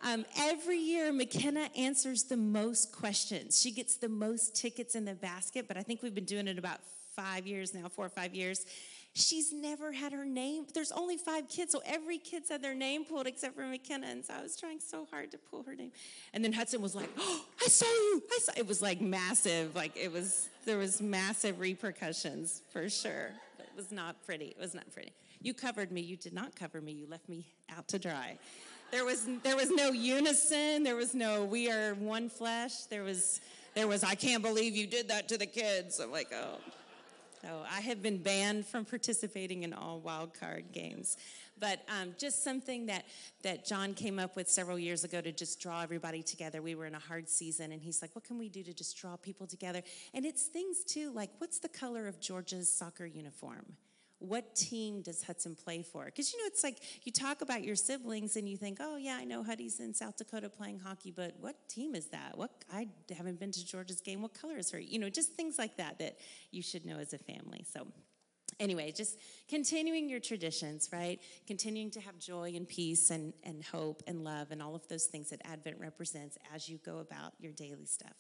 Um, 0.03 0.27
every 0.39 0.79
year, 0.79 1.13
McKenna 1.13 1.71
answers 1.77 2.25
the 2.25 2.37
most 2.37 2.93
questions. 2.93 3.61
She 3.61 3.71
gets 3.71 3.97
the 3.97 4.09
most 4.09 4.55
tickets 4.55 4.95
in 4.95 5.05
the 5.05 5.15
basket, 5.15 5.67
but 5.67 5.77
I 5.77 5.83
think 5.83 6.03
we've 6.03 6.15
been 6.15 6.27
doing 6.27 6.47
it 6.47 6.59
about 6.59 6.81
five 7.15 7.47
years 7.47 7.73
now, 7.73 7.89
four 7.89 8.07
or 8.07 8.11
five 8.11 8.35
years. 8.35 8.67
she's 9.15 9.53
never 9.53 9.93
had 9.93 10.13
her 10.13 10.25
name. 10.25 10.67
There's 10.75 10.91
only 10.91 11.17
five 11.17 11.49
kids, 11.49 11.73
so 11.73 11.81
every 11.87 12.19
kid's 12.19 12.51
had 12.51 12.63
their 12.63 12.75
name 12.75 13.05
pulled 13.05 13.29
except 13.29 13.55
for 13.55 13.65
McKenna. 13.65 14.09
And 14.09 14.25
so 14.25 14.35
I 14.35 14.43
was 14.43 14.57
trying 14.57 14.81
so 14.81 15.07
hard 15.11 15.31
to 15.31 15.39
pull 15.39 15.63
her 15.63 15.75
name. 15.75 15.93
And 16.33 16.45
then 16.45 16.53
Hudson 16.53 16.83
was 16.83 16.95
like, 16.95 17.09
"Oh, 17.17 17.45
I 17.63 17.69
saw 17.69 17.87
you! 17.87 18.23
I 18.31 18.39
saw." 18.43 18.53
It 18.57 18.67
was 18.67 18.83
like 18.83 19.01
massive. 19.01 19.75
Like 19.77 19.97
it 19.97 20.13
was. 20.13 20.49
There 20.67 20.79
was 20.79 21.01
massive 21.01 21.61
repercussions 21.61 22.63
for 22.73 22.89
sure. 22.91 23.31
Was 23.77 23.91
not 23.93 24.25
pretty. 24.25 24.47
It 24.47 24.59
was 24.59 24.75
not 24.75 24.91
pretty. 24.93 25.13
You 25.41 25.55
covered 25.55 25.91
me. 25.91 26.01
You 26.01 26.17
did 26.17 26.33
not 26.33 26.55
cover 26.55 26.81
me. 26.81 26.93
You 26.93 27.07
left 27.09 27.29
me 27.29 27.45
out 27.77 27.89
to 27.89 27.99
dry. 27.99 28.39
There 28.91 29.05
was 29.05 29.27
there 29.43 29.57
was 29.57 29.71
no 29.71 29.91
unison. 29.91 30.85
There 30.85 30.97
was 30.97 31.15
no 31.15 31.45
we 31.45 31.71
are 31.71 31.95
one 31.95 32.29
flesh. 32.29 32.85
There 32.85 33.03
was 33.03 33.41
there 33.75 33.89
was 33.89 34.05
I 34.05 34.15
can't 34.15 34.43
believe 34.43 34.77
you 34.77 34.87
did 34.87 35.09
that 35.09 35.29
to 35.29 35.39
the 35.39 35.47
kids. 35.47 35.99
I'm 35.99 36.13
like, 36.13 36.33
oh. 36.33 36.59
So 37.43 37.63
I 37.71 37.81
have 37.81 38.03
been 38.03 38.19
banned 38.19 38.67
from 38.67 38.85
participating 38.85 39.65
in 39.65 39.75
all 39.75 40.01
wild 40.01 40.33
card 40.33 40.73
games. 40.73 41.19
But 41.59 41.83
um, 41.89 42.15
just 42.19 42.43
something 42.43 42.87
that, 42.87 43.05
that 43.43 43.65
John 43.65 43.95
came 43.95 44.19
up 44.19 44.37
with 44.37 44.49
several 44.49 44.79
years 44.79 45.05
ago 45.05 45.21
to 45.21 45.33
just 45.33 45.61
draw 45.61 45.83
everybody 45.83 46.23
together. 46.23 46.61
We 46.63 46.75
were 46.75 46.87
in 46.87 46.95
a 46.95 47.01
hard 47.01 47.29
season, 47.29 47.73
and 47.73 47.81
he's 47.81 48.03
like, 48.03 48.15
What 48.15 48.25
can 48.25 48.39
we 48.39 48.49
do 48.49 48.63
to 48.65 48.75
just 48.75 48.97
draw 48.97 49.17
people 49.17 49.47
together? 49.47 49.83
And 50.13 50.27
it's 50.27 50.45
things 50.45 50.85
too, 50.85 51.13
like, 51.13 51.31
what's 51.39 51.59
the 51.59 51.69
color 51.69 52.09
of 52.09 52.21
Georgia's 52.21 52.73
soccer 52.73 53.07
uniform? 53.07 53.77
what 54.29 54.55
team 54.55 55.03
does 55.03 55.23
Hudson 55.23 55.55
play 55.55 55.83
for? 55.83 56.07
Because 56.07 56.33
you 56.33 56.39
know, 56.39 56.47
it's 56.47 56.65
like 56.65 56.79
you 57.03 57.13
talk 57.13 57.43
about 57.43 57.63
your 57.63 57.77
siblings 57.77 58.37
and 58.37 58.49
you 58.49 58.57
think, 58.57 58.79
oh 58.81 58.97
yeah, 58.97 59.17
I 59.21 59.25
know 59.25 59.43
Huddy's 59.43 59.81
in 59.81 59.95
South 59.95 60.17
Dakota 60.17 60.49
playing 60.49 60.79
hockey, 60.79 61.11
but 61.11 61.35
what 61.41 61.57
team 61.69 61.95
is 61.95 62.07
that? 62.07 62.37
What 62.37 62.51
I 62.73 62.89
haven't 63.15 63.39
been 63.39 63.53
to 63.53 63.65
Georgia's 63.65 64.01
game. 64.01 64.23
What 64.23 64.35
color 64.35 64.57
is 64.59 64.71
her? 64.71 64.79
You 64.79 64.99
know, 64.99 65.11
just 65.11 65.33
things 65.33 65.59
like 65.59 65.77
that 65.77 65.99
that 65.99 66.19
you 66.51 66.63
should 66.63 66.87
know 66.87 66.99
as 66.99 67.13
a 67.13 67.19
family. 67.19 67.65
So. 67.73 67.87
Anyway, 68.61 68.93
just 68.93 69.19
continuing 69.49 70.09
your 70.09 70.21
traditions, 70.21 70.89
right? 70.93 71.21
Continuing 71.47 71.91
to 71.91 72.01
have 72.01 72.19
joy 72.19 72.53
and 72.55 72.69
peace 72.69 73.11
and, 73.11 73.33
and 73.43 73.65
hope 73.65 74.03
and 74.07 74.23
love 74.23 74.51
and 74.51 74.63
all 74.63 74.75
of 74.75 74.87
those 74.89 75.07
things 75.07 75.31
that 75.31 75.41
Advent 75.45 75.79
represents 75.81 76.39
as 76.55 76.69
you 76.69 76.79
go 76.85 76.99
about 76.99 77.33
your 77.41 77.53
daily 77.53 77.87
stuff. 77.87 78.15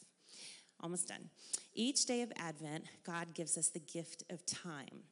Almost 0.81 1.09
done. 1.09 1.31
Each 1.75 2.05
day 2.05 2.23
of 2.23 2.33
Advent, 2.37 2.85
God 3.07 3.35
gives 3.35 3.57
us 3.57 3.69
the 3.69 3.79
gift 3.79 4.25
of 4.31 4.45
time 4.45 5.05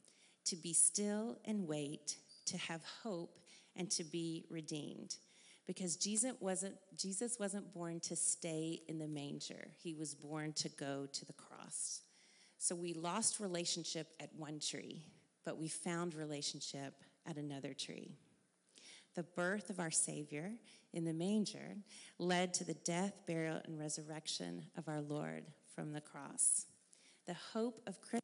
to 0.45 0.57
be 0.57 0.73
still 0.73 1.39
and 1.45 1.69
wait, 1.69 2.17
to 2.47 2.59
have 2.59 2.83
hope, 3.03 3.39
and 3.77 3.91
to 3.93 4.05
be 4.05 4.45
redeemed. 4.51 5.17
Because 5.67 5.97
Jesus 5.97 6.33
wasn't, 6.41 6.75
Jesus 6.97 7.39
wasn't 7.39 7.73
born 7.73 8.01
to 8.01 8.17
stay 8.17 8.81
in 8.89 8.99
the 8.99 9.07
manger, 9.07 9.69
he 9.79 9.95
was 9.95 10.15
born 10.15 10.53
to 10.55 10.69
go 10.69 11.07
to 11.13 11.25
the 11.25 11.33
cross. 11.33 12.03
So 12.63 12.77
we 12.77 12.95
lost 12.95 13.41
relationship 13.41 14.15
at 14.21 14.31
one 14.37 14.61
tree, 14.61 15.05
but 15.45 15.59
we 15.59 15.67
found 15.67 16.15
relationship 16.15 16.95
at 17.27 17.37
another 17.37 17.75
tree. 17.75 18.13
The 19.17 19.25
birth 19.25 19.69
of 19.69 19.81
our 19.81 19.91
Savior 19.91 20.53
in 20.93 21.05
the 21.05 21.13
manger 21.13 21.75
led 22.21 22.55
to 22.55 22.65
the 22.65 22.75
death, 22.75 23.15
burial, 23.27 23.61
and 23.65 23.81
resurrection 23.81 24.63
of 24.79 24.87
our 24.87 25.01
Lord 25.01 25.43
from 25.75 25.93
the 25.93 26.01
cross. 26.01 26.67
The 27.27 27.35
hope 27.53 27.83
of 27.89 28.01
Christmas 28.01 28.22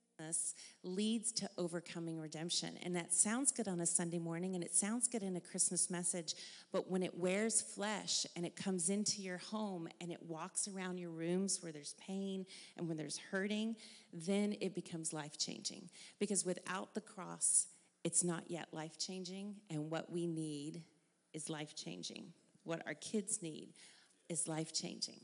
leads 0.82 1.32
to 1.32 1.49
overcoming 1.58 2.18
redemption. 2.18 2.78
And 2.82 2.94
that 2.97 3.12
sounds 3.12 3.52
good 3.52 3.68
on 3.68 3.80
a 3.80 3.87
Sunday 3.87 4.18
morning 4.18 4.54
and 4.54 4.62
it 4.64 4.75
sounds 4.75 5.08
good 5.08 5.23
in 5.23 5.37
a 5.37 5.40
Christmas 5.40 5.90
message, 5.90 6.35
but 6.73 6.90
when 6.90 7.02
it 7.02 7.18
wears 7.18 7.61
flesh 7.61 8.26
and 8.37 8.44
it 8.44 8.56
comes 8.56 8.90
into 8.90 9.23
your 9.23 9.38
home 9.38 9.88
and 10.00 10.11
it 10.11 10.23
walks 10.23 10.68
around 10.68 10.99
your 10.99 11.11
rooms 11.11 11.58
where 11.62 11.73
there's 11.73 11.94
pain 11.94 12.47
and 12.76 12.88
when 12.88 12.97
there's 12.97 13.18
hurting, 13.30 13.76
then 14.12 14.56
it 14.61 14.75
becomes 14.75 15.12
life 15.12 15.38
changing. 15.38 15.88
Because 16.18 16.44
without 16.44 16.94
the 16.94 17.00
cross, 17.00 17.66
it's 18.04 18.25
not 18.25 18.44
yet 18.49 18.68
life 18.73 18.99
changing, 18.99 19.56
and 19.70 19.90
what 19.90 20.11
we 20.11 20.26
need 20.26 20.82
is 21.32 21.50
life 21.50 21.75
changing. 21.75 22.32
What 22.64 22.82
our 22.87 22.94
kids 22.94 23.42
need 23.42 23.75
is 24.28 24.49
life 24.49 24.73
changing. 24.73 25.20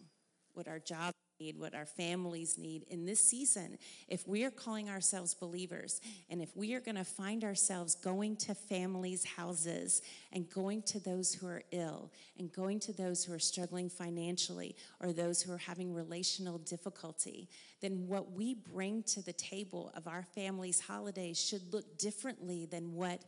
What 0.54 0.68
our 0.68 0.78
jobs 0.78 1.14
need, 1.40 1.58
what 1.58 1.74
our 1.74 1.86
families 1.86 2.56
need 2.58 2.84
in 2.88 3.04
this 3.04 3.22
season, 3.22 3.78
if 4.08 4.26
we 4.26 4.44
are 4.44 4.50
calling 4.50 4.88
ourselves 4.88 5.34
believers 5.34 6.00
and 6.30 6.40
if 6.40 6.56
we 6.56 6.74
are 6.74 6.80
going 6.80 6.96
to 6.96 7.04
find 7.04 7.44
ourselves 7.44 7.94
going 7.94 8.36
to 8.36 8.54
families' 8.54 9.24
houses 9.24 10.02
and 10.32 10.48
going 10.50 10.82
to 10.82 11.00
those 11.00 11.34
who 11.34 11.46
are 11.46 11.62
ill 11.72 12.10
and 12.38 12.52
going 12.52 12.80
to 12.80 12.92
those 12.92 13.24
who 13.24 13.32
are 13.32 13.38
struggling 13.38 13.88
financially 13.88 14.76
or 15.00 15.12
those 15.12 15.42
who 15.42 15.52
are 15.52 15.58
having 15.58 15.92
relational 15.92 16.58
difficulty, 16.58 17.48
then 17.80 18.06
what 18.06 18.32
we 18.32 18.54
bring 18.54 19.02
to 19.02 19.22
the 19.22 19.32
table 19.32 19.92
of 19.96 20.06
our 20.08 20.22
family's 20.34 20.80
holidays 20.80 21.40
should 21.40 21.72
look 21.72 21.98
differently 21.98 22.66
than 22.66 22.94
what 22.94 23.22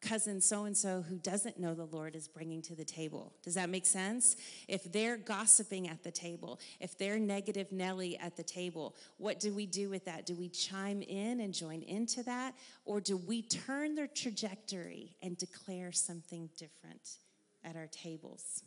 cousin 0.00 0.40
so 0.40 0.64
and 0.64 0.76
so 0.76 1.02
who 1.02 1.16
doesn't 1.16 1.58
know 1.58 1.74
the 1.74 1.84
Lord 1.84 2.14
is 2.14 2.28
bringing 2.28 2.62
to 2.62 2.74
the 2.74 2.84
table. 2.84 3.32
Does 3.42 3.54
that 3.54 3.68
make 3.68 3.86
sense? 3.86 4.36
If 4.68 4.90
they're 4.92 5.16
gossiping 5.16 5.88
at 5.88 6.02
the 6.02 6.10
table, 6.10 6.60
if 6.80 6.96
they're 6.98 7.18
negative 7.18 7.72
Nelly 7.72 8.18
at 8.18 8.36
the 8.36 8.42
table, 8.42 8.94
what 9.16 9.40
do 9.40 9.52
we 9.52 9.66
do 9.66 9.88
with 9.88 10.04
that? 10.04 10.26
Do 10.26 10.34
we 10.34 10.48
chime 10.48 11.02
in 11.02 11.40
and 11.40 11.52
join 11.52 11.82
into 11.82 12.22
that? 12.24 12.54
Or 12.84 13.00
do 13.00 13.16
we 13.16 13.42
turn 13.42 13.94
their 13.94 14.06
trajectory 14.06 15.16
and 15.22 15.36
declare 15.36 15.92
something 15.92 16.50
different 16.56 17.18
at 17.64 17.76
our 17.76 17.88
tables? 17.88 18.62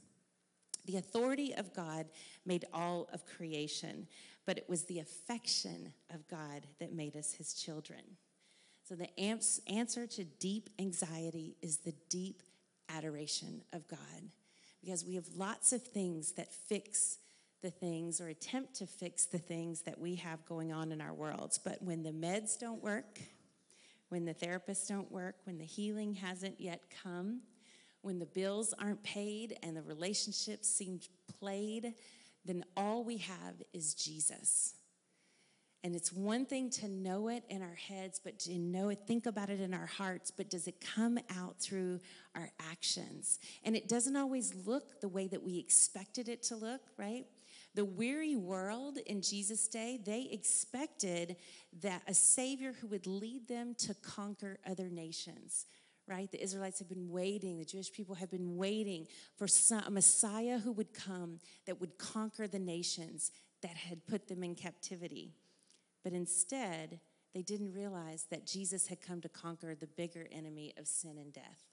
The 0.85 0.97
authority 0.97 1.53
of 1.55 1.73
God 1.73 2.07
made 2.45 2.65
all 2.73 3.07
of 3.13 3.25
creation, 3.25 4.07
but 4.45 4.57
it 4.57 4.67
was 4.67 4.85
the 4.85 4.99
affection 4.99 5.93
of 6.13 6.27
God 6.27 6.65
that 6.79 6.93
made 6.93 7.15
us 7.15 7.33
his 7.33 7.53
children. 7.53 8.01
So, 8.89 8.95
the 8.95 9.19
answer 9.67 10.07
to 10.07 10.23
deep 10.23 10.71
anxiety 10.79 11.55
is 11.61 11.77
the 11.77 11.93
deep 12.09 12.41
adoration 12.89 13.61
of 13.71 13.87
God. 13.87 13.99
Because 14.81 15.05
we 15.05 15.13
have 15.13 15.27
lots 15.37 15.73
of 15.73 15.83
things 15.83 16.31
that 16.31 16.51
fix 16.51 17.19
the 17.61 17.69
things 17.69 18.19
or 18.19 18.29
attempt 18.29 18.73
to 18.77 18.87
fix 18.87 19.25
the 19.25 19.37
things 19.37 19.81
that 19.81 19.99
we 19.99 20.15
have 20.15 20.43
going 20.47 20.73
on 20.73 20.91
in 20.91 21.01
our 21.01 21.13
worlds. 21.13 21.59
But 21.59 21.83
when 21.83 22.01
the 22.01 22.09
meds 22.09 22.57
don't 22.57 22.81
work, 22.81 23.19
when 24.07 24.25
the 24.25 24.33
therapists 24.33 24.87
don't 24.87 25.11
work, 25.11 25.35
when 25.43 25.59
the 25.59 25.65
healing 25.65 26.15
hasn't 26.15 26.59
yet 26.59 26.81
come, 27.03 27.41
when 28.01 28.17
the 28.17 28.25
bills 28.25 28.73
aren't 28.79 29.03
paid 29.03 29.55
and 29.61 29.77
the 29.77 29.83
relationships 29.83 30.67
seem 30.67 30.99
played, 31.39 31.93
then 32.43 32.65
all 32.75 33.03
we 33.03 33.17
have 33.17 33.53
is 33.71 33.93
Jesus. 33.93 34.73
And 35.83 35.95
it's 35.95 36.11
one 36.11 36.45
thing 36.45 36.69
to 36.71 36.89
know 36.89 37.29
it 37.29 37.43
in 37.49 37.61
our 37.61 37.75
heads, 37.75 38.19
but 38.21 38.37
to 38.39 38.57
know 38.57 38.89
it, 38.89 38.99
think 39.07 39.25
about 39.25 39.49
it 39.49 39.61
in 39.61 39.73
our 39.73 39.85
hearts, 39.85 40.29
but 40.29 40.49
does 40.49 40.67
it 40.67 40.81
come 40.81 41.17
out 41.37 41.61
through 41.61 42.01
our 42.35 42.51
actions? 42.69 43.39
And 43.63 43.77
it 43.77 43.87
doesn't 43.87 44.17
always 44.17 44.53
look 44.65 44.99
the 44.99 45.07
way 45.07 45.27
that 45.27 45.41
we 45.41 45.57
expected 45.57 46.27
it 46.27 46.43
to 46.43 46.57
look, 46.57 46.81
right? 46.97 47.25
The 47.75 47.85
weary 47.85 48.35
world 48.35 48.97
in 49.05 49.21
Jesus' 49.21 49.69
day, 49.69 49.99
they 50.03 50.27
expected 50.31 51.37
that 51.81 52.01
a 52.07 52.13
Savior 52.13 52.73
who 52.73 52.87
would 52.87 53.07
lead 53.07 53.47
them 53.47 53.73
to 53.79 53.93
conquer 53.93 54.59
other 54.69 54.89
nations, 54.89 55.65
right? 56.07 56.29
The 56.29 56.43
Israelites 56.43 56.79
have 56.79 56.89
been 56.89 57.09
waiting, 57.09 57.57
the 57.57 57.63
Jewish 57.63 57.89
people 57.89 58.15
have 58.15 58.31
been 58.31 58.57
waiting 58.57 59.07
for 59.37 59.47
some, 59.47 59.83
a 59.85 59.91
Messiah 59.91 60.59
who 60.59 60.73
would 60.73 60.93
come 60.93 61.39
that 61.67 61.79
would 61.79 61.97
conquer 61.97 62.47
the 62.47 62.59
nations 62.59 63.31
that 63.61 63.77
had 63.77 64.05
put 64.07 64.27
them 64.27 64.43
in 64.43 64.55
captivity. 64.55 65.35
But 66.03 66.13
instead, 66.13 66.99
they 67.33 67.41
didn't 67.41 67.73
realize 67.73 68.25
that 68.31 68.45
Jesus 68.47 68.87
had 68.87 69.01
come 69.01 69.21
to 69.21 69.29
conquer 69.29 69.75
the 69.75 69.87
bigger 69.87 70.27
enemy 70.31 70.73
of 70.77 70.87
sin 70.87 71.17
and 71.17 71.31
death, 71.31 71.63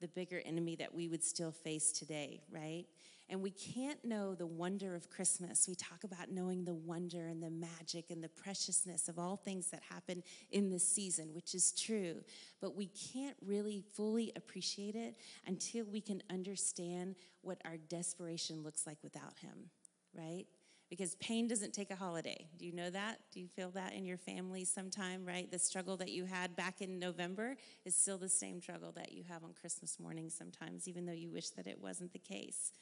the 0.00 0.08
bigger 0.08 0.42
enemy 0.44 0.76
that 0.76 0.94
we 0.94 1.08
would 1.08 1.22
still 1.22 1.52
face 1.52 1.92
today, 1.92 2.42
right? 2.50 2.86
And 3.28 3.42
we 3.42 3.50
can't 3.50 4.04
know 4.04 4.34
the 4.36 4.46
wonder 4.46 4.94
of 4.94 5.10
Christmas. 5.10 5.66
We 5.68 5.74
talk 5.74 6.04
about 6.04 6.30
knowing 6.30 6.64
the 6.64 6.74
wonder 6.74 7.26
and 7.26 7.42
the 7.42 7.50
magic 7.50 8.10
and 8.10 8.22
the 8.22 8.28
preciousness 8.28 9.08
of 9.08 9.18
all 9.18 9.36
things 9.36 9.68
that 9.70 9.82
happen 9.82 10.22
in 10.50 10.70
this 10.70 10.86
season, 10.86 11.34
which 11.34 11.54
is 11.54 11.72
true. 11.72 12.22
But 12.60 12.76
we 12.76 12.86
can't 12.86 13.36
really 13.44 13.82
fully 13.94 14.32
appreciate 14.36 14.94
it 14.94 15.16
until 15.44 15.86
we 15.86 16.00
can 16.00 16.22
understand 16.30 17.16
what 17.42 17.60
our 17.64 17.76
desperation 17.76 18.62
looks 18.62 18.86
like 18.86 18.98
without 19.02 19.38
Him, 19.38 19.70
right? 20.14 20.46
Because 20.88 21.16
pain 21.16 21.48
doesn't 21.48 21.72
take 21.72 21.90
a 21.90 21.96
holiday. 21.96 22.46
Do 22.58 22.66
you 22.66 22.72
know 22.72 22.90
that? 22.90 23.18
Do 23.32 23.40
you 23.40 23.48
feel 23.48 23.70
that 23.70 23.92
in 23.92 24.04
your 24.04 24.18
family 24.18 24.64
sometime, 24.64 25.24
right? 25.24 25.50
The 25.50 25.58
struggle 25.58 25.96
that 25.96 26.12
you 26.12 26.24
had 26.24 26.54
back 26.54 26.80
in 26.80 26.98
November 26.98 27.56
is 27.84 27.96
still 27.96 28.18
the 28.18 28.28
same 28.28 28.60
struggle 28.60 28.92
that 28.92 29.12
you 29.12 29.24
have 29.28 29.42
on 29.42 29.52
Christmas 29.60 29.98
morning 29.98 30.30
sometimes, 30.30 30.86
even 30.86 31.06
though 31.06 31.12
you 31.12 31.30
wish 31.30 31.50
that 31.50 31.66
it 31.66 31.80
wasn't 31.80 32.12
the 32.12 32.18
case. 32.18 32.72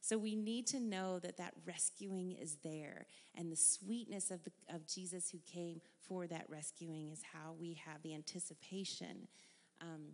So 0.00 0.18
we 0.18 0.34
need 0.34 0.66
to 0.68 0.80
know 0.80 1.20
that 1.20 1.36
that 1.36 1.54
rescuing 1.64 2.32
is 2.32 2.56
there, 2.64 3.06
and 3.36 3.52
the 3.52 3.56
sweetness 3.56 4.32
of, 4.32 4.42
the, 4.42 4.50
of 4.68 4.84
Jesus 4.84 5.30
who 5.30 5.38
came 5.46 5.80
for 6.00 6.26
that 6.26 6.46
rescuing 6.48 7.10
is 7.10 7.22
how 7.32 7.54
we 7.58 7.74
have 7.86 8.02
the 8.02 8.12
anticipation 8.12 9.28
um, 9.80 10.08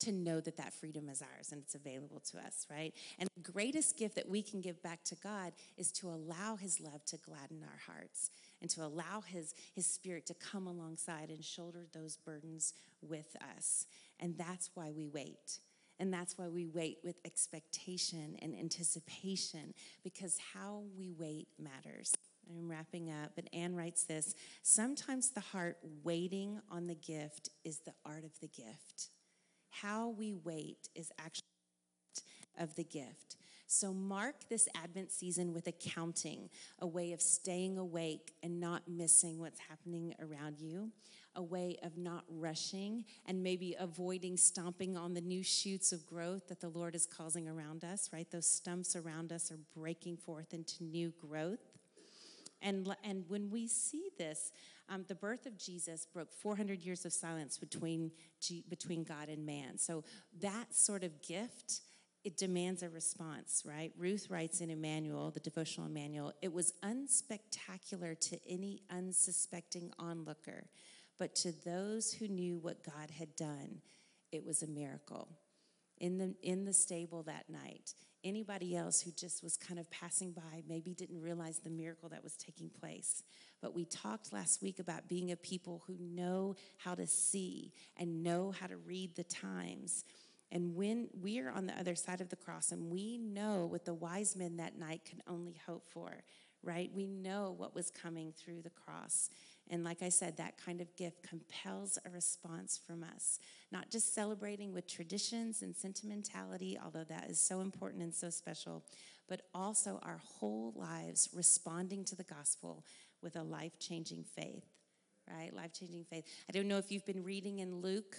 to 0.00 0.12
know 0.12 0.40
that 0.40 0.56
that 0.56 0.72
freedom 0.72 1.08
is 1.08 1.22
ours 1.22 1.52
and 1.52 1.62
it's 1.62 1.74
available 1.74 2.20
to 2.30 2.38
us, 2.38 2.66
right? 2.70 2.94
And 3.18 3.28
the 3.36 3.52
greatest 3.52 3.96
gift 3.96 4.14
that 4.16 4.28
we 4.28 4.42
can 4.42 4.60
give 4.60 4.82
back 4.82 5.02
to 5.04 5.14
God 5.16 5.52
is 5.76 5.92
to 5.92 6.08
allow 6.08 6.56
His 6.56 6.80
love 6.80 7.04
to 7.06 7.16
gladden 7.18 7.62
our 7.62 7.94
hearts 7.94 8.30
and 8.60 8.70
to 8.70 8.84
allow 8.84 9.22
His, 9.26 9.54
His 9.74 9.86
Spirit 9.86 10.26
to 10.26 10.34
come 10.34 10.66
alongside 10.66 11.30
and 11.30 11.44
shoulder 11.44 11.86
those 11.92 12.16
burdens 12.16 12.74
with 13.02 13.36
us. 13.56 13.86
And 14.20 14.36
that's 14.38 14.70
why 14.74 14.92
we 14.96 15.08
wait. 15.08 15.58
And 15.98 16.12
that's 16.12 16.36
why 16.36 16.48
we 16.48 16.66
wait 16.66 16.98
with 17.02 17.16
expectation 17.24 18.36
and 18.42 18.54
anticipation 18.54 19.72
because 20.04 20.38
how 20.52 20.82
we 20.98 21.12
wait 21.12 21.48
matters. 21.58 22.12
I'm 22.48 22.70
wrapping 22.70 23.10
up, 23.10 23.32
but 23.34 23.46
Ann 23.52 23.74
writes 23.74 24.04
this 24.04 24.34
Sometimes 24.62 25.30
the 25.30 25.40
heart 25.40 25.78
waiting 26.04 26.60
on 26.70 26.86
the 26.86 26.94
gift 26.94 27.50
is 27.64 27.80
the 27.80 27.94
art 28.04 28.24
of 28.24 28.38
the 28.40 28.48
gift. 28.48 29.08
How 29.82 30.08
we 30.08 30.34
wait 30.34 30.88
is 30.94 31.12
actually 31.18 31.42
of 32.58 32.74
the 32.76 32.84
gift. 32.84 33.36
So 33.66 33.92
mark 33.92 34.48
this 34.48 34.68
Advent 34.76 35.10
season 35.10 35.52
with 35.52 35.66
accounting, 35.66 36.48
a 36.78 36.86
way 36.86 37.12
of 37.12 37.20
staying 37.20 37.78
awake 37.78 38.32
and 38.42 38.60
not 38.60 38.88
missing 38.88 39.40
what's 39.40 39.58
happening 39.68 40.14
around 40.20 40.60
you, 40.60 40.92
a 41.34 41.42
way 41.42 41.76
of 41.82 41.98
not 41.98 42.24
rushing 42.30 43.04
and 43.26 43.42
maybe 43.42 43.74
avoiding 43.78 44.36
stomping 44.36 44.96
on 44.96 45.14
the 45.14 45.20
new 45.20 45.42
shoots 45.42 45.92
of 45.92 46.06
growth 46.06 46.48
that 46.48 46.60
the 46.60 46.68
Lord 46.68 46.94
is 46.94 47.06
causing 47.06 47.48
around 47.48 47.84
us, 47.84 48.08
right? 48.12 48.30
Those 48.30 48.48
stumps 48.48 48.94
around 48.94 49.32
us 49.32 49.50
are 49.50 49.58
breaking 49.74 50.16
forth 50.16 50.54
into 50.54 50.84
new 50.84 51.12
growth. 51.20 51.75
And, 52.66 52.92
and 53.04 53.24
when 53.28 53.48
we 53.48 53.68
see 53.68 54.08
this, 54.18 54.50
um, 54.88 55.04
the 55.06 55.14
birth 55.14 55.46
of 55.46 55.56
Jesus 55.56 56.04
broke 56.04 56.32
400 56.32 56.82
years 56.82 57.04
of 57.04 57.12
silence 57.12 57.56
between, 57.56 58.10
between 58.68 59.04
God 59.04 59.28
and 59.28 59.46
man. 59.46 59.78
So 59.78 60.02
that 60.40 60.74
sort 60.74 61.04
of 61.04 61.22
gift, 61.22 61.82
it 62.24 62.36
demands 62.36 62.82
a 62.82 62.88
response, 62.88 63.62
right? 63.64 63.92
Ruth 63.96 64.30
writes 64.30 64.60
in 64.60 64.70
Emmanuel, 64.70 65.30
the 65.30 65.38
devotional 65.38 65.86
Emmanuel, 65.86 66.32
it 66.42 66.52
was 66.52 66.74
unspectacular 66.82 68.18
to 68.18 68.38
any 68.48 68.82
unsuspecting 68.90 69.92
onlooker, 70.00 70.66
but 71.18 71.36
to 71.36 71.52
those 71.64 72.12
who 72.12 72.26
knew 72.26 72.58
what 72.58 72.82
God 72.82 73.12
had 73.16 73.36
done, 73.36 73.80
it 74.32 74.44
was 74.44 74.64
a 74.64 74.66
miracle. 74.66 75.28
In 75.98 76.18
the, 76.18 76.34
in 76.42 76.64
the 76.64 76.72
stable 76.72 77.22
that 77.22 77.48
night, 77.48 77.94
anybody 78.26 78.76
else 78.76 79.00
who 79.00 79.12
just 79.12 79.42
was 79.42 79.56
kind 79.56 79.78
of 79.78 79.90
passing 79.90 80.32
by 80.32 80.62
maybe 80.68 80.92
didn't 80.92 81.20
realize 81.20 81.60
the 81.60 81.70
miracle 81.70 82.08
that 82.08 82.22
was 82.22 82.36
taking 82.36 82.68
place. 82.68 83.22
But 83.62 83.74
we 83.74 83.84
talked 83.84 84.32
last 84.32 84.62
week 84.62 84.80
about 84.80 85.08
being 85.08 85.30
a 85.30 85.36
people 85.36 85.82
who 85.86 85.96
know 85.98 86.56
how 86.76 86.94
to 86.94 87.06
see 87.06 87.72
and 87.96 88.22
know 88.22 88.52
how 88.58 88.66
to 88.66 88.76
read 88.76 89.14
the 89.14 89.24
times. 89.24 90.04
And 90.50 90.74
when 90.74 91.08
we 91.20 91.40
are 91.40 91.50
on 91.50 91.66
the 91.66 91.78
other 91.78 91.94
side 91.94 92.20
of 92.20 92.28
the 92.28 92.36
cross 92.36 92.72
and 92.72 92.90
we 92.90 93.18
know 93.18 93.66
what 93.66 93.84
the 93.84 93.94
wise 93.94 94.36
men 94.36 94.56
that 94.56 94.78
night 94.78 95.02
could 95.08 95.22
only 95.28 95.56
hope 95.66 95.86
for, 95.88 96.22
right? 96.66 96.90
We 96.92 97.06
know 97.06 97.54
what 97.56 97.74
was 97.74 97.90
coming 97.90 98.32
through 98.36 98.62
the 98.62 98.70
cross. 98.70 99.30
And 99.70 99.84
like 99.84 100.02
I 100.02 100.08
said, 100.08 100.36
that 100.36 100.58
kind 100.62 100.80
of 100.80 100.94
gift 100.96 101.22
compels 101.22 101.98
a 102.04 102.10
response 102.10 102.78
from 102.84 103.02
us, 103.02 103.38
not 103.72 103.90
just 103.90 104.14
celebrating 104.14 104.72
with 104.72 104.86
traditions 104.86 105.62
and 105.62 105.74
sentimentality, 105.74 106.78
although 106.82 107.04
that 107.04 107.30
is 107.30 107.40
so 107.40 107.60
important 107.60 108.02
and 108.02 108.14
so 108.14 108.30
special, 108.30 108.84
but 109.28 109.42
also 109.54 110.00
our 110.02 110.20
whole 110.24 110.72
lives 110.76 111.28
responding 111.32 112.04
to 112.04 112.16
the 112.16 112.24
gospel 112.24 112.84
with 113.22 113.36
a 113.36 113.42
life 113.42 113.78
changing 113.78 114.24
faith, 114.24 114.66
right? 115.28 115.54
Life 115.54 115.72
changing 115.72 116.04
faith. 116.04 116.24
I 116.48 116.52
don't 116.52 116.68
know 116.68 116.78
if 116.78 116.90
you've 116.92 117.06
been 117.06 117.24
reading 117.24 117.60
in 117.60 117.80
Luke. 117.80 118.16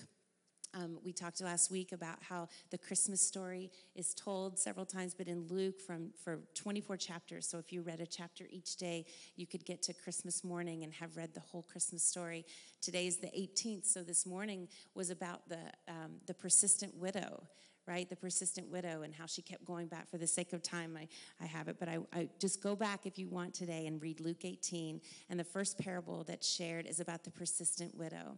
Um, 0.77 0.99
we 1.03 1.11
talked 1.11 1.41
last 1.41 1.71
week 1.71 1.91
about 1.91 2.21
how 2.21 2.47
the 2.69 2.77
Christmas 2.77 3.19
story 3.19 3.71
is 3.95 4.13
told 4.13 4.59
several 4.59 4.85
times, 4.85 5.15
but 5.15 5.27
in 5.27 5.47
Luke 5.47 5.81
from 5.81 6.11
for 6.23 6.39
24 6.53 6.97
chapters. 6.97 7.47
So 7.47 7.57
if 7.57 7.73
you 7.73 7.81
read 7.81 7.99
a 7.99 8.05
chapter 8.05 8.45
each 8.51 8.75
day, 8.75 9.05
you 9.35 9.47
could 9.47 9.65
get 9.65 9.81
to 9.83 9.93
Christmas 9.93 10.43
morning 10.43 10.83
and 10.83 10.93
have 10.93 11.17
read 11.17 11.33
the 11.33 11.39
whole 11.39 11.63
Christmas 11.63 12.03
story. 12.03 12.45
Today 12.79 13.07
is 13.07 13.17
the 13.17 13.27
18th, 13.27 13.85
so 13.85 14.03
this 14.03 14.25
morning 14.25 14.67
was 14.93 15.09
about 15.09 15.49
the 15.49 15.59
um, 15.87 16.17
the 16.27 16.33
persistent 16.33 16.95
widow, 16.95 17.41
right? 17.87 18.07
The 18.07 18.15
persistent 18.15 18.69
widow 18.69 19.01
and 19.01 19.15
how 19.15 19.25
she 19.25 19.41
kept 19.41 19.65
going 19.65 19.87
back. 19.87 20.07
For 20.11 20.19
the 20.19 20.27
sake 20.27 20.53
of 20.53 20.61
time, 20.61 20.95
I, 20.95 21.07
I 21.41 21.47
have 21.47 21.69
it, 21.69 21.77
but 21.79 21.89
I, 21.89 21.97
I, 22.13 22.29
just 22.37 22.61
go 22.61 22.75
back 22.75 23.05
if 23.05 23.17
you 23.17 23.27
want 23.29 23.53
today 23.53 23.87
and 23.87 23.99
read 24.01 24.19
Luke 24.19 24.43
18. 24.43 25.01
And 25.29 25.39
the 25.39 25.43
first 25.43 25.79
parable 25.79 26.23
that's 26.27 26.47
shared 26.47 26.85
is 26.85 26.99
about 26.99 27.23
the 27.23 27.31
persistent 27.31 27.95
widow 27.95 28.37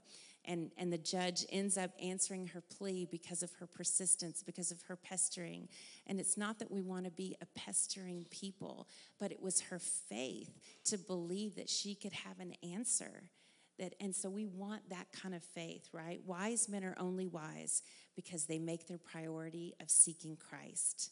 and, 0.50 0.72
and 0.78 0.92
the 0.92 0.98
judge 0.98 1.46
ends 1.52 1.78
up 1.78 1.92
answering 2.02 2.48
her 2.48 2.62
plea 2.76 3.08
because 3.10 3.44
of 3.44 3.54
her 3.60 3.68
persistence, 3.68 4.42
because 4.42 4.72
of 4.72 4.82
her 4.88 4.96
pestering. 4.96 5.70
And 6.08 6.20
it's 6.20 6.38
not 6.38 6.58
that 6.58 6.72
we 6.72 6.82
want 6.82 7.06
to 7.06 7.12
be 7.12 7.38
a 7.40 7.46
pestering 7.46 8.26
people, 8.32 8.88
but 9.20 9.32
it 9.32 9.40
was 9.40 9.62
her 9.62 9.78
faith 9.78 10.60
to 10.86 10.98
believe 10.98 11.56
that 11.56 11.70
she 11.70 11.94
could 11.94 12.14
have 12.14 12.40
an 12.40 12.54
answer. 12.64 13.30
That, 13.78 13.94
and 14.02 14.14
so 14.14 14.28
we 14.28 14.48
want 14.48 14.90
that 14.90 15.12
kind 15.14 15.36
of 15.36 15.44
faith, 15.44 15.88
right? 15.94 16.20
Wise 16.26 16.68
men 16.68 16.84
are 16.84 16.96
only 16.98 17.28
wise 17.28 17.84
because 18.16 18.46
they 18.46 18.58
make 18.58 18.88
their 18.88 18.98
priority 18.98 19.76
of 19.80 19.92
seeking 19.92 20.36
Christ. 20.36 21.12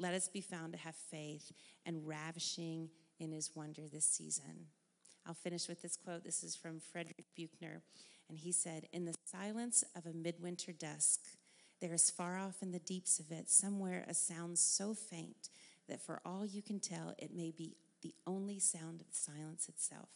Let 0.00 0.14
us 0.14 0.26
be 0.26 0.40
found 0.40 0.72
to 0.72 0.78
have 0.80 0.96
faith 0.96 1.52
and 1.86 2.06
ravishing 2.06 2.90
in 3.20 3.30
his 3.30 3.52
wonder 3.54 3.82
this 3.90 4.04
season. 4.04 4.66
I'll 5.26 5.32
finish 5.32 5.68
with 5.68 5.80
this 5.80 5.96
quote. 5.96 6.24
This 6.24 6.42
is 6.42 6.56
from 6.56 6.80
Frederick 6.80 7.24
Buechner. 7.34 7.80
And 8.34 8.40
he 8.40 8.50
said, 8.50 8.88
In 8.92 9.04
the 9.04 9.14
silence 9.24 9.84
of 9.94 10.06
a 10.06 10.12
midwinter 10.12 10.72
dusk, 10.72 11.20
there 11.80 11.94
is 11.94 12.10
far 12.10 12.36
off 12.36 12.62
in 12.62 12.72
the 12.72 12.80
deeps 12.80 13.20
of 13.20 13.30
it 13.30 13.48
somewhere 13.48 14.04
a 14.08 14.12
sound 14.12 14.58
so 14.58 14.92
faint 14.92 15.50
that 15.88 16.04
for 16.04 16.20
all 16.26 16.44
you 16.44 16.60
can 16.60 16.80
tell, 16.80 17.14
it 17.16 17.32
may 17.32 17.52
be 17.56 17.76
the 18.02 18.12
only 18.26 18.58
sound 18.58 19.02
of 19.02 19.06
silence 19.12 19.68
itself. 19.68 20.08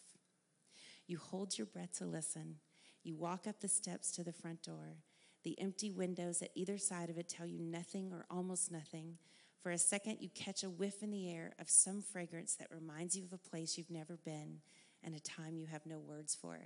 You 1.07 1.17
hold 1.17 1.57
your 1.57 1.67
breath 1.67 1.97
to 1.99 2.05
listen. 2.05 2.55
You 3.03 3.15
walk 3.15 3.47
up 3.47 3.61
the 3.61 3.69
steps 3.69 4.11
to 4.17 4.23
the 4.25 4.33
front 4.33 4.63
door. 4.63 4.97
The 5.45 5.57
empty 5.61 5.89
windows 5.89 6.41
at 6.41 6.51
either 6.55 6.77
side 6.77 7.09
of 7.09 7.17
it 7.17 7.29
tell 7.29 7.45
you 7.45 7.61
nothing 7.61 8.11
or 8.11 8.25
almost 8.29 8.69
nothing. 8.69 9.17
For 9.63 9.71
a 9.71 9.77
second, 9.77 10.17
you 10.19 10.27
catch 10.35 10.65
a 10.65 10.69
whiff 10.69 11.01
in 11.03 11.11
the 11.11 11.31
air 11.31 11.53
of 11.57 11.69
some 11.69 12.01
fragrance 12.01 12.55
that 12.55 12.67
reminds 12.69 13.15
you 13.15 13.23
of 13.23 13.31
a 13.31 13.49
place 13.49 13.77
you've 13.77 13.89
never 13.89 14.17
been 14.17 14.57
and 15.05 15.15
a 15.15 15.21
time 15.21 15.55
you 15.55 15.67
have 15.67 15.85
no 15.85 15.99
words 15.99 16.35
for. 16.35 16.59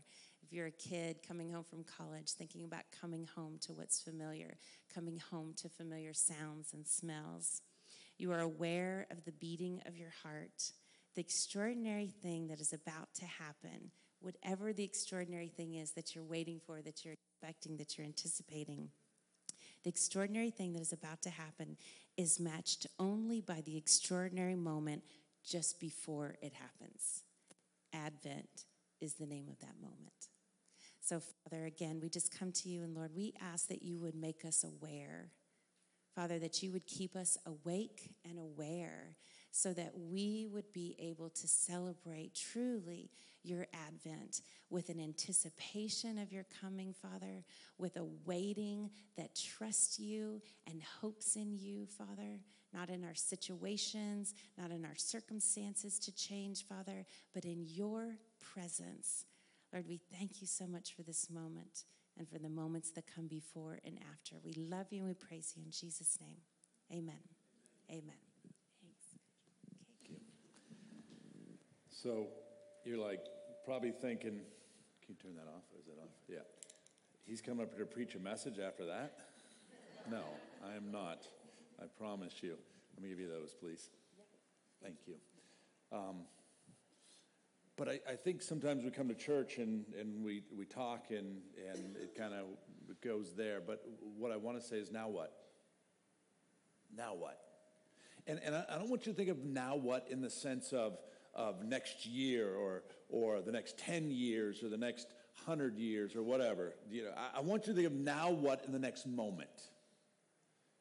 If 0.43 0.51
you're 0.51 0.67
a 0.67 0.71
kid 0.71 1.19
coming 1.25 1.51
home 1.51 1.63
from 1.63 1.85
college, 1.85 2.31
thinking 2.31 2.65
about 2.65 2.83
coming 2.99 3.27
home 3.35 3.57
to 3.61 3.73
what's 3.73 4.01
familiar, 4.01 4.57
coming 4.93 5.17
home 5.31 5.53
to 5.57 5.69
familiar 5.69 6.13
sounds 6.13 6.73
and 6.73 6.85
smells, 6.85 7.61
you 8.17 8.31
are 8.33 8.41
aware 8.41 9.07
of 9.09 9.23
the 9.23 9.31
beating 9.31 9.81
of 9.85 9.95
your 9.95 10.11
heart, 10.21 10.71
the 11.15 11.21
extraordinary 11.21 12.07
thing 12.07 12.47
that 12.47 12.59
is 12.59 12.73
about 12.73 13.13
to 13.15 13.25
happen, 13.25 13.91
whatever 14.19 14.73
the 14.73 14.83
extraordinary 14.83 15.47
thing 15.47 15.75
is 15.75 15.91
that 15.91 16.13
you're 16.13 16.23
waiting 16.23 16.59
for, 16.65 16.81
that 16.81 17.05
you're 17.05 17.13
expecting, 17.13 17.77
that 17.77 17.97
you're 17.97 18.05
anticipating. 18.05 18.89
The 19.83 19.89
extraordinary 19.89 20.51
thing 20.51 20.73
that 20.73 20.81
is 20.81 20.93
about 20.93 21.21
to 21.23 21.29
happen 21.29 21.77
is 22.17 22.39
matched 22.39 22.87
only 22.99 23.41
by 23.41 23.61
the 23.61 23.77
extraordinary 23.77 24.55
moment 24.55 25.03
just 25.45 25.79
before 25.79 26.35
it 26.41 26.53
happens. 26.53 27.23
Advent 27.93 28.65
is 29.01 29.15
the 29.15 29.25
name 29.25 29.47
of 29.49 29.59
that 29.59 29.75
moment. 29.81 30.29
So, 31.03 31.19
Father, 31.19 31.65
again, 31.65 31.99
we 32.01 32.07
just 32.07 32.37
come 32.37 32.53
to 32.53 32.69
you, 32.69 32.81
and 32.81 32.95
Lord, 32.95 33.11
we 33.13 33.33
ask 33.41 33.67
that 33.67 33.83
you 33.83 33.99
would 33.99 34.15
make 34.15 34.45
us 34.45 34.63
aware. 34.63 35.31
Father, 36.15 36.39
that 36.39 36.63
you 36.63 36.71
would 36.71 36.85
keep 36.85 37.17
us 37.17 37.37
awake 37.45 38.13
and 38.23 38.39
aware 38.39 39.17
so 39.51 39.73
that 39.73 39.91
we 39.97 40.47
would 40.49 40.71
be 40.71 40.95
able 40.99 41.29
to 41.29 41.45
celebrate 41.45 42.33
truly 42.35 43.11
your 43.43 43.67
advent 43.73 44.39
with 44.69 44.87
an 44.87 45.01
anticipation 45.01 46.17
of 46.17 46.31
your 46.31 46.45
coming, 46.61 46.93
Father, 46.93 47.43
with 47.77 47.97
a 47.97 48.05
waiting 48.25 48.89
that 49.17 49.35
trusts 49.35 49.99
you 49.99 50.41
and 50.69 50.81
hopes 51.01 51.35
in 51.35 51.57
you, 51.57 51.85
Father, 51.85 52.39
not 52.73 52.89
in 52.89 53.03
our 53.03 53.15
situations, 53.15 54.33
not 54.57 54.71
in 54.71 54.85
our 54.85 54.95
circumstances 54.95 55.99
to 55.99 56.15
change, 56.15 56.65
Father, 56.65 57.05
but 57.33 57.43
in 57.43 57.65
your 57.67 58.15
presence. 58.39 59.25
Lord, 59.73 59.87
we 59.87 59.99
thank 60.15 60.39
you 60.39 60.45
so 60.45 60.67
much 60.67 60.95
for 60.95 61.01
this 61.01 61.31
moment 61.31 61.85
and 62.15 62.29
for 62.29 62.37
the 62.37 62.49
moments 62.49 62.91
that 62.91 63.05
come 63.07 63.25
before 63.25 63.79
and 63.83 63.97
after. 64.13 64.35
We 64.45 64.53
love 64.53 64.85
you 64.91 64.99
and 64.99 65.07
we 65.07 65.15
praise 65.15 65.53
you 65.57 65.63
in 65.65 65.71
Jesus' 65.71 66.19
name. 66.21 66.37
Amen. 66.91 67.15
Amen. 67.89 68.21
Thanks. 68.83 69.17
So 71.89 72.27
you're 72.85 72.99
like 72.99 73.25
probably 73.65 73.91
thinking, 73.91 74.41
can 75.01 75.07
you 75.07 75.15
turn 75.15 75.33
that 75.33 75.47
off? 75.47 75.63
Is 75.79 75.87
it 75.87 75.97
off? 75.99 76.11
Yeah. 76.29 76.37
He's 77.25 77.41
coming 77.41 77.65
up 77.65 77.73
here 77.73 77.85
to 77.85 77.91
preach 77.91 78.13
a 78.13 78.19
message 78.19 78.59
after 78.59 78.85
that? 78.85 79.17
No, 80.11 80.21
I 80.69 80.75
am 80.75 80.91
not. 80.91 81.25
I 81.81 81.85
promise 81.97 82.43
you. 82.43 82.57
Let 82.95 83.03
me 83.03 83.09
give 83.09 83.19
you 83.19 83.29
those, 83.29 83.55
please. 83.59 83.89
Thank 84.83 84.97
you. 85.07 85.15
Um, 85.91 86.25
but 87.75 87.89
I, 87.89 87.99
I, 88.07 88.15
think 88.15 88.41
sometimes 88.41 88.83
we 88.83 88.91
come 88.91 89.07
to 89.07 89.15
church 89.15 89.57
and, 89.57 89.85
and 89.99 90.23
we, 90.23 90.43
we 90.55 90.65
talk 90.65 91.05
and, 91.09 91.41
and 91.71 91.95
it 91.95 92.15
kind 92.15 92.33
of 92.33 92.45
goes 93.01 93.33
there. 93.35 93.61
But 93.65 93.83
what 94.17 94.31
I 94.31 94.37
want 94.37 94.59
to 94.59 94.63
say 94.65 94.77
is 94.77 94.91
now 94.91 95.09
what? 95.09 95.33
Now 96.95 97.15
what? 97.15 97.39
And, 98.27 98.39
and 98.43 98.55
I, 98.55 98.65
I 98.69 98.77
don't 98.77 98.89
want 98.89 99.05
you 99.05 99.11
to 99.11 99.17
think 99.17 99.29
of 99.29 99.43
now 99.43 99.75
what 99.75 100.07
in 100.09 100.21
the 100.21 100.29
sense 100.29 100.71
of, 100.71 100.97
of 101.33 101.63
next 101.63 102.05
year 102.05 102.53
or, 102.55 102.83
or 103.09 103.41
the 103.41 103.51
next 103.51 103.77
10 103.79 104.11
years 104.11 104.63
or 104.63 104.69
the 104.69 104.77
next 104.77 105.07
100 105.45 105.77
years 105.77 106.15
or 106.15 106.21
whatever. 106.21 106.75
You 106.91 107.05
know, 107.05 107.11
I, 107.17 107.39
I 107.39 107.41
want 107.41 107.65
you 107.65 107.73
to 107.73 107.75
think 107.75 107.87
of 107.87 107.93
now 107.93 108.29
what 108.29 108.63
in 108.65 108.71
the 108.71 108.79
next 108.79 109.07
moment. 109.07 109.69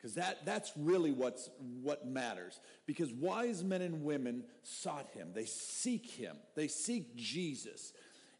Because 0.02 0.16
that, 0.16 0.44
that's 0.44 0.72
really 0.76 1.12
what's, 1.12 1.48
what 1.80 2.04
matters. 2.04 2.58
Because 2.86 3.12
wise 3.12 3.62
men 3.62 3.82
and 3.82 4.02
women 4.02 4.42
sought 4.64 5.06
him, 5.14 5.28
they 5.32 5.44
seek 5.44 6.10
him, 6.10 6.36
they 6.56 6.66
seek 6.66 7.14
Jesus. 7.14 7.92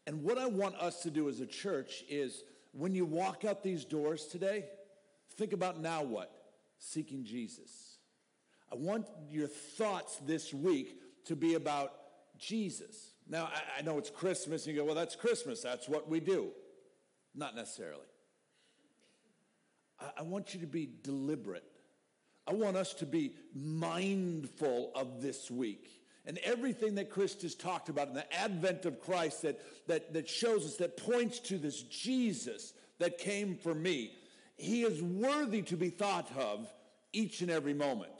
And 0.05 0.23
what 0.23 0.37
I 0.37 0.45
want 0.45 0.75
us 0.75 1.03
to 1.03 1.09
do 1.09 1.29
as 1.29 1.39
a 1.39 1.45
church 1.45 2.03
is 2.09 2.43
when 2.73 2.93
you 2.93 3.05
walk 3.05 3.45
out 3.45 3.63
these 3.63 3.85
doors 3.85 4.25
today, 4.25 4.65
think 5.37 5.53
about 5.53 5.79
now 5.79 6.03
what? 6.03 6.29
Seeking 6.79 7.23
Jesus. 7.23 7.97
I 8.69 8.75
want 8.75 9.07
your 9.29 9.47
thoughts 9.47 10.17
this 10.25 10.53
week 10.53 10.99
to 11.27 11.35
be 11.37 11.53
about 11.53 11.93
Jesus. 12.37 13.13
Now, 13.29 13.45
I, 13.45 13.79
I 13.79 13.81
know 13.83 13.97
it's 13.97 14.09
Christmas, 14.09 14.65
and 14.65 14.75
you 14.75 14.81
go, 14.81 14.85
well, 14.85 14.95
that's 14.95 15.15
Christmas, 15.15 15.61
that's 15.61 15.87
what 15.87 16.09
we 16.09 16.19
do. 16.19 16.49
Not 17.33 17.55
necessarily. 17.55 18.03
I, 20.17 20.23
want 20.23 20.53
you 20.53 20.59
to 20.61 20.67
be 20.67 20.89
deliberate. 21.03 21.63
I 22.47 22.53
want 22.53 22.77
us 22.77 22.93
to 22.95 23.05
be 23.05 23.35
mindful 23.53 24.91
of 24.95 25.21
this 25.21 25.49
week 25.49 25.89
and 26.25 26.37
everything 26.39 26.95
that 26.95 27.09
Chris 27.09 27.41
has 27.41 27.55
talked 27.55 27.89
about 27.89 28.07
in 28.07 28.13
the 28.13 28.33
advent 28.33 28.85
of 28.85 29.01
Christ 29.01 29.41
that, 29.41 29.59
that, 29.87 30.13
that 30.13 30.29
shows 30.29 30.65
us, 30.65 30.77
that 30.77 30.97
points 30.97 31.39
to 31.39 31.57
this 31.57 31.81
Jesus 31.83 32.73
that 32.99 33.17
came 33.17 33.55
for 33.55 33.75
me. 33.75 34.11
He 34.55 34.83
is 34.83 35.01
worthy 35.01 35.61
to 35.63 35.75
be 35.75 35.89
thought 35.89 36.29
of 36.37 36.71
each 37.11 37.41
and 37.41 37.51
every 37.51 37.73
moment. 37.73 38.11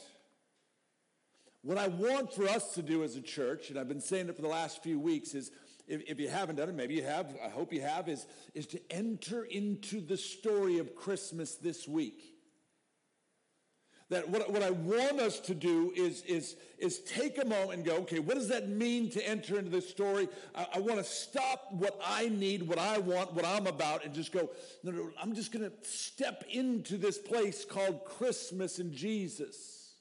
What 1.62 1.78
I 1.78 1.88
want 1.88 2.34
for 2.34 2.48
us 2.48 2.74
to 2.74 2.82
do 2.82 3.04
as 3.04 3.15
a 3.15 3.22
church, 3.22 3.69
and 3.69 3.80
I've 3.80 3.88
been 3.88 4.02
saying 4.02 4.28
it 4.28 4.36
for 4.36 4.41
the 4.41 4.50
last 4.50 4.84
few 4.84 5.00
weeks, 5.00 5.34
is 5.34 5.52
if, 5.88 6.02
if, 6.08 6.19
you 6.19 6.30
haven't 6.30 6.56
done 6.56 6.69
it, 6.69 6.76
maybe 6.76 6.96
you 6.96 7.04
have, 7.04 7.36
I 7.43 7.50
hope 7.50 7.74
you 7.74 7.82
have, 7.82 8.08
is, 8.08 8.26
is 8.54 8.67
to 8.67 8.82
enter 8.89 9.43
into 9.43 10.02
the 10.02 10.17
story 10.17 10.80
of 10.80 10.96
Christmas 10.96 11.56
this 11.56 11.88
week. 11.88 12.34
That 14.10 14.30
what, 14.30 14.52
what 14.52 14.62
I 14.62 14.69
want 14.69 15.19
us 15.19 15.39
to 15.41 15.56
do 15.56 15.91
is, 15.96 16.22
is, 16.24 16.56
is 16.78 17.00
take 17.00 17.41
a 17.41 17.46
moment 17.46 17.74
and 17.74 17.86
go, 17.86 17.96
okay, 17.98 18.19
what 18.19 18.36
does 18.36 18.50
that 18.50 18.69
mean 18.69 19.10
to 19.12 19.28
enter 19.28 19.58
into 19.58 19.72
this 19.72 19.89
story? 19.89 20.28
I, 20.54 20.67
I 20.76 20.80
want 20.80 21.00
to 21.00 21.04
stop 21.04 21.67
what 21.72 22.00
I 22.06 22.30
need, 22.30 22.63
what 22.63 22.78
I 22.78 23.00
want, 23.00 23.34
what 23.34 23.46
I'm 23.46 23.65
about, 23.65 24.06
and 24.06 24.13
just 24.13 24.32
go, 24.32 24.52
no, 24.84 24.91
no, 24.91 25.10
I'm 25.22 25.34
just 25.34 25.52
going 25.52 25.69
to 25.69 25.72
step 25.88 26.43
into 26.52 26.98
this 26.98 27.17
place 27.17 27.65
called 27.65 28.06
Christmas 28.06 28.80
and 28.80 28.91
Jesus. 28.91 29.96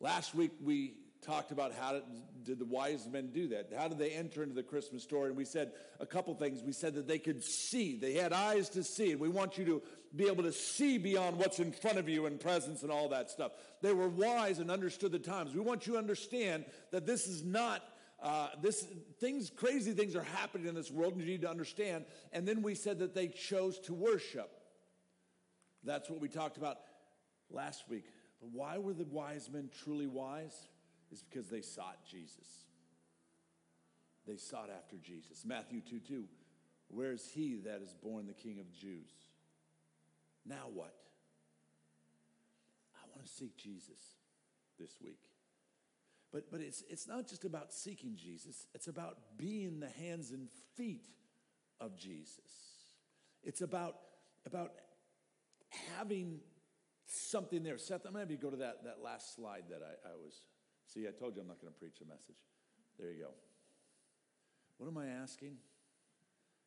Last 0.00 0.34
week 0.34 0.50
we 0.60 0.94
talked 1.22 1.52
about 1.52 1.72
how 1.72 2.00
did, 2.44 2.58
the 2.58 2.64
wise 2.64 3.06
men 3.06 3.30
do 3.32 3.48
that? 3.48 3.70
How 3.76 3.88
did 3.88 3.98
they 3.98 4.10
enter 4.10 4.42
into 4.42 4.54
the 4.54 4.62
Christmas 4.62 5.02
story? 5.02 5.28
And 5.28 5.36
we 5.36 5.44
said 5.44 5.72
a 6.00 6.06
couple 6.06 6.34
things. 6.34 6.62
We 6.62 6.72
said 6.72 6.94
that 6.94 7.06
they 7.06 7.18
could 7.18 7.42
see, 7.42 7.96
they 7.96 8.14
had 8.14 8.32
eyes 8.32 8.68
to 8.70 8.82
see, 8.82 9.12
and 9.12 9.20
we 9.20 9.28
want 9.28 9.56
you 9.56 9.64
to 9.66 9.82
be 10.14 10.26
able 10.26 10.42
to 10.42 10.52
see 10.52 10.98
beyond 10.98 11.38
what's 11.38 11.60
in 11.60 11.72
front 11.72 11.98
of 11.98 12.08
you 12.08 12.26
and 12.26 12.38
presence 12.38 12.82
and 12.82 12.90
all 12.90 13.08
that 13.10 13.30
stuff. 13.30 13.52
They 13.80 13.92
were 13.92 14.08
wise 14.08 14.58
and 14.58 14.70
understood 14.70 15.12
the 15.12 15.18
times. 15.18 15.54
We 15.54 15.60
want 15.60 15.86
you 15.86 15.94
to 15.94 15.98
understand 15.98 16.64
that 16.90 17.06
this 17.06 17.26
is 17.26 17.44
not. 17.44 17.82
Uh, 18.20 18.46
this 18.60 18.86
things, 19.18 19.50
crazy 19.50 19.90
things 19.90 20.14
are 20.14 20.22
happening 20.22 20.68
in 20.68 20.76
this 20.76 20.92
world, 20.92 21.14
and 21.14 21.20
you 21.22 21.26
need 21.26 21.42
to 21.42 21.50
understand. 21.50 22.04
And 22.32 22.46
then 22.46 22.62
we 22.62 22.76
said 22.76 23.00
that 23.00 23.16
they 23.16 23.26
chose 23.26 23.80
to 23.80 23.94
worship. 23.94 24.48
That's 25.82 26.08
what 26.08 26.20
we 26.20 26.28
talked 26.28 26.56
about 26.56 26.76
last 27.50 27.88
week. 27.88 28.04
Why 28.38 28.78
were 28.78 28.92
the 28.92 29.04
wise 29.04 29.50
men 29.52 29.70
truly 29.82 30.06
wise? 30.06 30.54
Is 31.12 31.22
because 31.22 31.48
they 31.48 31.60
sought 31.60 31.98
Jesus. 32.08 32.46
They 34.26 34.36
sought 34.36 34.70
after 34.74 34.96
Jesus. 34.96 35.44
Matthew 35.44 35.80
2 35.80 36.00
2. 36.00 36.24
Where 36.88 37.12
is 37.12 37.30
he 37.32 37.56
that 37.64 37.80
is 37.82 37.94
born 37.94 38.26
the 38.26 38.34
King 38.34 38.58
of 38.60 38.70
Jews? 38.72 39.10
Now 40.46 40.68
what? 40.72 40.94
I 42.94 43.06
want 43.14 43.26
to 43.26 43.32
seek 43.32 43.56
Jesus 43.56 44.00
this 44.78 44.98
week. 45.02 45.20
But, 46.32 46.50
but 46.50 46.60
it's, 46.60 46.82
it's 46.88 47.06
not 47.06 47.28
just 47.28 47.44
about 47.44 47.72
seeking 47.72 48.16
Jesus, 48.16 48.66
it's 48.74 48.88
about 48.88 49.18
being 49.36 49.80
the 49.80 49.88
hands 49.88 50.30
and 50.30 50.48
feet 50.76 51.06
of 51.80 51.96
Jesus. 51.96 52.38
It's 53.42 53.60
about, 53.60 53.96
about 54.46 54.72
having 55.96 56.40
something 57.06 57.62
there. 57.62 57.76
Seth, 57.76 58.06
I'm 58.06 58.12
going 58.12 58.14
to 58.14 58.20
have 58.20 58.30
you 58.30 58.36
go 58.38 58.50
to 58.50 58.56
that, 58.58 58.84
that 58.84 58.98
last 59.02 59.34
slide 59.34 59.64
that 59.70 59.82
I, 59.82 60.08
I 60.08 60.12
was 60.14 60.40
See, 60.92 61.08
I 61.08 61.10
told 61.10 61.36
you 61.36 61.40
I'm 61.40 61.48
not 61.48 61.60
going 61.60 61.72
to 61.72 61.78
preach 61.78 62.02
a 62.02 62.04
message. 62.04 62.36
There 62.98 63.10
you 63.10 63.22
go. 63.22 63.30
What 64.76 64.88
am 64.88 64.98
I 64.98 65.06
asking? 65.06 65.56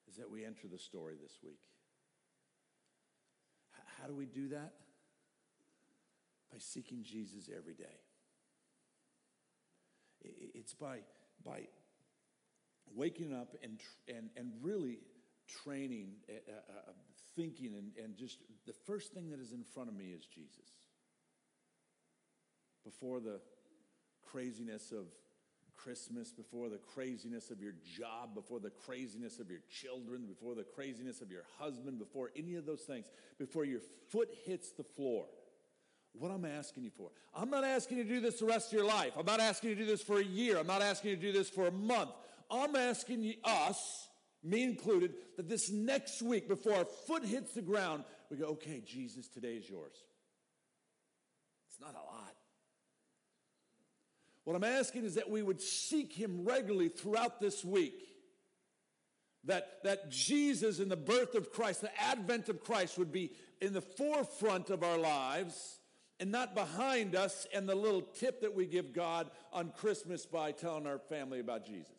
Is 0.09 0.15
that 0.15 0.29
we 0.29 0.43
enter 0.43 0.67
the 0.67 0.79
story 0.79 1.15
this 1.21 1.37
week. 1.43 1.59
H- 3.75 3.85
how 4.01 4.07
do 4.07 4.15
we 4.15 4.25
do 4.25 4.47
that? 4.49 4.73
By 6.51 6.57
seeking 6.57 7.03
Jesus 7.03 7.49
every 7.55 7.75
day. 7.75 7.99
It's 10.23 10.73
by, 10.73 10.99
by 11.43 11.67
waking 12.95 13.31
up 13.31 13.55
and, 13.61 13.79
and, 14.07 14.31
and 14.35 14.53
really 14.59 14.97
training, 15.63 16.13
uh, 16.27 16.33
uh, 16.51 16.91
thinking, 17.35 17.75
and, 17.75 17.91
and 18.03 18.15
just 18.15 18.39
the 18.65 18.73
first 18.87 19.13
thing 19.13 19.29
that 19.29 19.39
is 19.39 19.51
in 19.51 19.63
front 19.63 19.89
of 19.89 19.95
me 19.95 20.05
is 20.05 20.25
Jesus. 20.25 20.71
Before 22.83 23.19
the 23.19 23.39
craziness 24.35 24.91
of 24.91 25.05
Christmas, 25.77 26.31
before 26.31 26.67
the 26.67 26.77
craziness 26.93 27.51
of 27.51 27.61
your 27.61 27.73
job, 27.97 28.35
before 28.35 28.59
the 28.59 28.69
craziness 28.69 29.39
of 29.39 29.49
your 29.49 29.61
children, 29.69 30.25
before 30.25 30.55
the 30.55 30.63
craziness 30.63 31.21
of 31.21 31.31
your 31.31 31.43
husband, 31.57 31.99
before 31.99 32.31
any 32.35 32.55
of 32.55 32.65
those 32.65 32.81
things, 32.81 33.05
before 33.39 33.63
your 33.63 33.79
foot 34.11 34.29
hits 34.45 34.71
the 34.71 34.83
floor. 34.83 35.25
What 36.13 36.31
I'm 36.31 36.43
asking 36.43 36.83
you 36.83 36.91
for. 36.97 37.11
I'm 37.33 37.49
not 37.49 37.63
asking 37.63 37.97
you 37.97 38.03
to 38.03 38.09
do 38.09 38.19
this 38.19 38.39
the 38.39 38.45
rest 38.45 38.73
of 38.73 38.73
your 38.73 38.87
life. 38.87 39.13
I'm 39.17 39.25
not 39.25 39.39
asking 39.39 39.69
you 39.69 39.75
to 39.75 39.81
do 39.83 39.87
this 39.87 40.01
for 40.01 40.19
a 40.19 40.23
year. 40.23 40.57
I'm 40.57 40.67
not 40.67 40.81
asking 40.81 41.11
you 41.11 41.15
to 41.17 41.21
do 41.21 41.31
this 41.31 41.49
for 41.49 41.67
a 41.67 41.71
month. 41.71 42.11
I'm 42.51 42.75
asking 42.75 43.23
you, 43.23 43.35
us, 43.43 44.09
me 44.43 44.63
included, 44.63 45.13
that 45.37 45.47
this 45.47 45.71
next 45.71 46.21
week, 46.21 46.49
before 46.49 46.75
our 46.75 46.85
foot 47.07 47.23
hits 47.23 47.53
the 47.53 47.61
ground, 47.61 48.03
we 48.29 48.37
go, 48.37 48.47
okay, 48.47 48.81
Jesus, 48.85 49.27
today 49.29 49.53
is 49.53 49.69
yours. 49.69 49.93
It's 51.69 51.79
not 51.79 51.93
a 51.93 52.05
lot. 52.05 52.34
What 54.45 54.55
I'm 54.55 54.63
asking 54.63 55.05
is 55.05 55.15
that 55.15 55.29
we 55.29 55.43
would 55.43 55.59
seek 55.59 56.13
him 56.13 56.45
regularly 56.45 56.87
throughout 56.87 57.41
this 57.41 57.65
week. 57.65 58.07
That, 59.45 59.83
that 59.83 60.09
Jesus 60.09 60.79
and 60.79 60.89
the 60.89 60.95
birth 60.95 61.35
of 61.35 61.51
Christ, 61.51 61.81
the 61.81 62.01
advent 62.01 62.49
of 62.49 62.63
Christ, 62.63 62.97
would 62.97 63.11
be 63.11 63.31
in 63.61 63.73
the 63.73 63.81
forefront 63.81 64.69
of 64.69 64.83
our 64.83 64.97
lives 64.97 65.79
and 66.19 66.31
not 66.31 66.55
behind 66.55 67.15
us 67.15 67.45
and 67.53 67.67
the 67.67 67.75
little 67.75 68.01
tip 68.01 68.41
that 68.41 68.55
we 68.55 68.65
give 68.65 68.93
God 68.93 69.29
on 69.51 69.71
Christmas 69.77 70.25
by 70.25 70.51
telling 70.51 70.87
our 70.87 70.97
family 70.97 71.39
about 71.39 71.65
Jesus. 71.65 71.93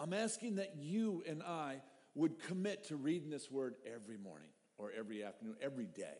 I'm 0.00 0.12
asking 0.12 0.56
that 0.56 0.74
you 0.76 1.22
and 1.28 1.42
I 1.42 1.82
would 2.14 2.38
commit 2.38 2.84
to 2.88 2.96
reading 2.96 3.30
this 3.30 3.50
word 3.50 3.74
every 3.86 4.18
morning 4.18 4.48
or 4.78 4.90
every 4.96 5.24
afternoon, 5.24 5.56
every 5.60 5.86
day. 5.86 6.18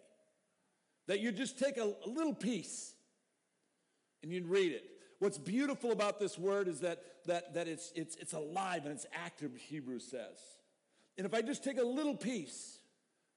That 1.09 1.21
you 1.21 1.33
just 1.33 1.59
take 1.59 1.77
a, 1.77 1.95
a 2.05 2.09
little 2.09 2.35
piece 2.35 2.96
and 4.23 4.33
you'd 4.33 4.47
read 4.47 4.73
it. 4.73 4.85
What's 5.19 5.39
beautiful 5.39 5.93
about 5.93 6.19
this 6.19 6.39
word 6.39 6.69
is 6.69 6.81
that, 6.81 7.03
that, 7.27 7.55
that 7.55 7.69
it's, 7.69 7.93
it's, 7.95 8.17
it's 8.17 8.35
alive 8.35 8.85
and 8.85 8.93
it's 8.93 9.07
active, 9.15 9.57
Hebrews 9.57 10.07
says. 10.11 10.39
And 11.17 11.27
if 11.27 11.33
I 11.33 11.41
just 11.41 11.65
take 11.65 11.79
a 11.79 11.85
little 11.85 12.15
piece, 12.15 12.79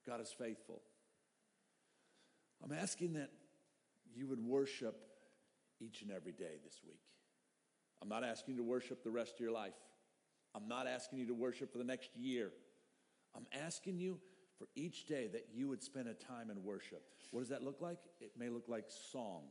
God 0.06 0.20
is 0.20 0.30
faithful. 0.30 0.82
I'm 2.62 2.72
asking 2.72 3.14
that 3.14 3.30
you 4.14 4.26
would 4.26 4.44
worship 4.44 4.96
each 5.80 6.02
and 6.02 6.10
every 6.10 6.32
day 6.32 6.58
this 6.62 6.80
week. 6.86 7.00
I'm 8.02 8.08
not 8.08 8.24
asking 8.24 8.54
you 8.54 8.60
to 8.60 8.66
worship 8.66 9.02
the 9.02 9.10
rest 9.10 9.34
of 9.34 9.40
your 9.40 9.52
life. 9.52 9.72
I'm 10.54 10.68
not 10.68 10.86
asking 10.86 11.20
you 11.20 11.26
to 11.26 11.34
worship 11.34 11.72
for 11.72 11.78
the 11.78 11.84
next 11.84 12.10
year. 12.16 12.50
I'm 13.34 13.46
asking 13.52 13.98
you 13.98 14.18
for 14.58 14.66
each 14.74 15.06
day 15.06 15.28
that 15.28 15.46
you 15.54 15.68
would 15.68 15.82
spend 15.82 16.08
a 16.08 16.14
time 16.14 16.50
in 16.50 16.62
worship. 16.62 17.02
What 17.30 17.40
does 17.40 17.48
that 17.50 17.62
look 17.62 17.80
like? 17.80 17.98
It 18.20 18.32
may 18.36 18.48
look 18.48 18.68
like 18.68 18.84
song. 19.12 19.44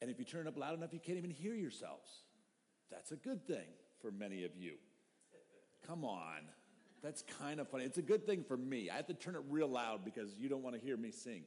And 0.00 0.10
if 0.10 0.18
you 0.18 0.24
turn 0.24 0.46
up 0.46 0.56
loud 0.56 0.74
enough, 0.74 0.92
you 0.92 1.00
can't 1.00 1.18
even 1.18 1.30
hear 1.30 1.54
yourselves. 1.54 2.08
That's 2.90 3.12
a 3.12 3.16
good 3.16 3.46
thing 3.46 3.66
for 4.00 4.10
many 4.10 4.44
of 4.44 4.56
you. 4.56 4.74
Come 5.86 6.04
on. 6.04 6.40
That's 7.02 7.22
kind 7.38 7.60
of 7.60 7.68
funny. 7.68 7.84
It's 7.84 7.98
a 7.98 8.02
good 8.02 8.26
thing 8.26 8.44
for 8.46 8.56
me. 8.56 8.90
I 8.90 8.96
have 8.96 9.06
to 9.06 9.14
turn 9.14 9.34
it 9.34 9.42
real 9.48 9.68
loud 9.68 10.04
because 10.04 10.36
you 10.38 10.48
don't 10.48 10.62
want 10.62 10.74
to 10.78 10.82
hear 10.82 10.96
me 10.96 11.10
sing. 11.10 11.44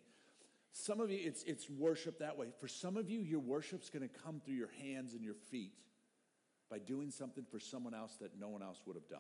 Some 0.71 0.99
of 0.99 1.11
you, 1.11 1.19
it's, 1.21 1.43
it's 1.43 1.69
worship 1.69 2.19
that 2.19 2.37
way. 2.37 2.47
For 2.59 2.67
some 2.67 2.97
of 2.97 3.09
you, 3.09 3.19
your 3.19 3.39
worship's 3.39 3.89
going 3.89 4.07
to 4.07 4.15
come 4.23 4.41
through 4.43 4.55
your 4.55 4.71
hands 4.81 5.13
and 5.13 5.23
your 5.23 5.35
feet. 5.51 5.73
by 6.73 6.79
doing 6.79 7.11
something 7.11 7.45
for 7.51 7.59
someone 7.59 7.93
else 7.93 8.15
that 8.19 8.31
no 8.39 8.47
one 8.49 8.63
else 8.63 8.81
would 8.87 8.95
have 8.95 9.07
done. 9.07 9.19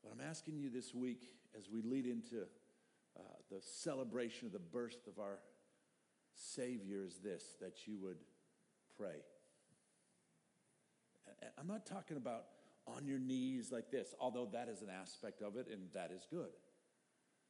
What 0.00 0.12
I'm 0.12 0.24
asking 0.24 0.58
you 0.58 0.70
this 0.70 0.94
week 0.94 1.24
as 1.58 1.68
we 1.68 1.82
lead 1.82 2.06
into 2.06 2.42
uh, 3.18 3.22
the 3.50 3.60
celebration 3.60 4.46
of 4.46 4.52
the 4.52 4.60
birth 4.60 5.08
of 5.08 5.18
our 5.18 5.40
Savior 6.34 7.02
is 7.04 7.18
this 7.18 7.42
that 7.60 7.86
you 7.86 7.98
would 7.98 8.18
pray. 8.98 9.22
I'm 11.58 11.66
not 11.66 11.86
talking 11.86 12.16
about 12.16 12.44
on 12.86 13.06
your 13.06 13.18
knees 13.18 13.70
like 13.70 13.90
this, 13.90 14.14
although 14.20 14.48
that 14.52 14.68
is 14.68 14.82
an 14.82 14.88
aspect 14.90 15.42
of 15.42 15.56
it 15.56 15.68
and 15.70 15.82
that 15.94 16.10
is 16.10 16.26
good. 16.30 16.50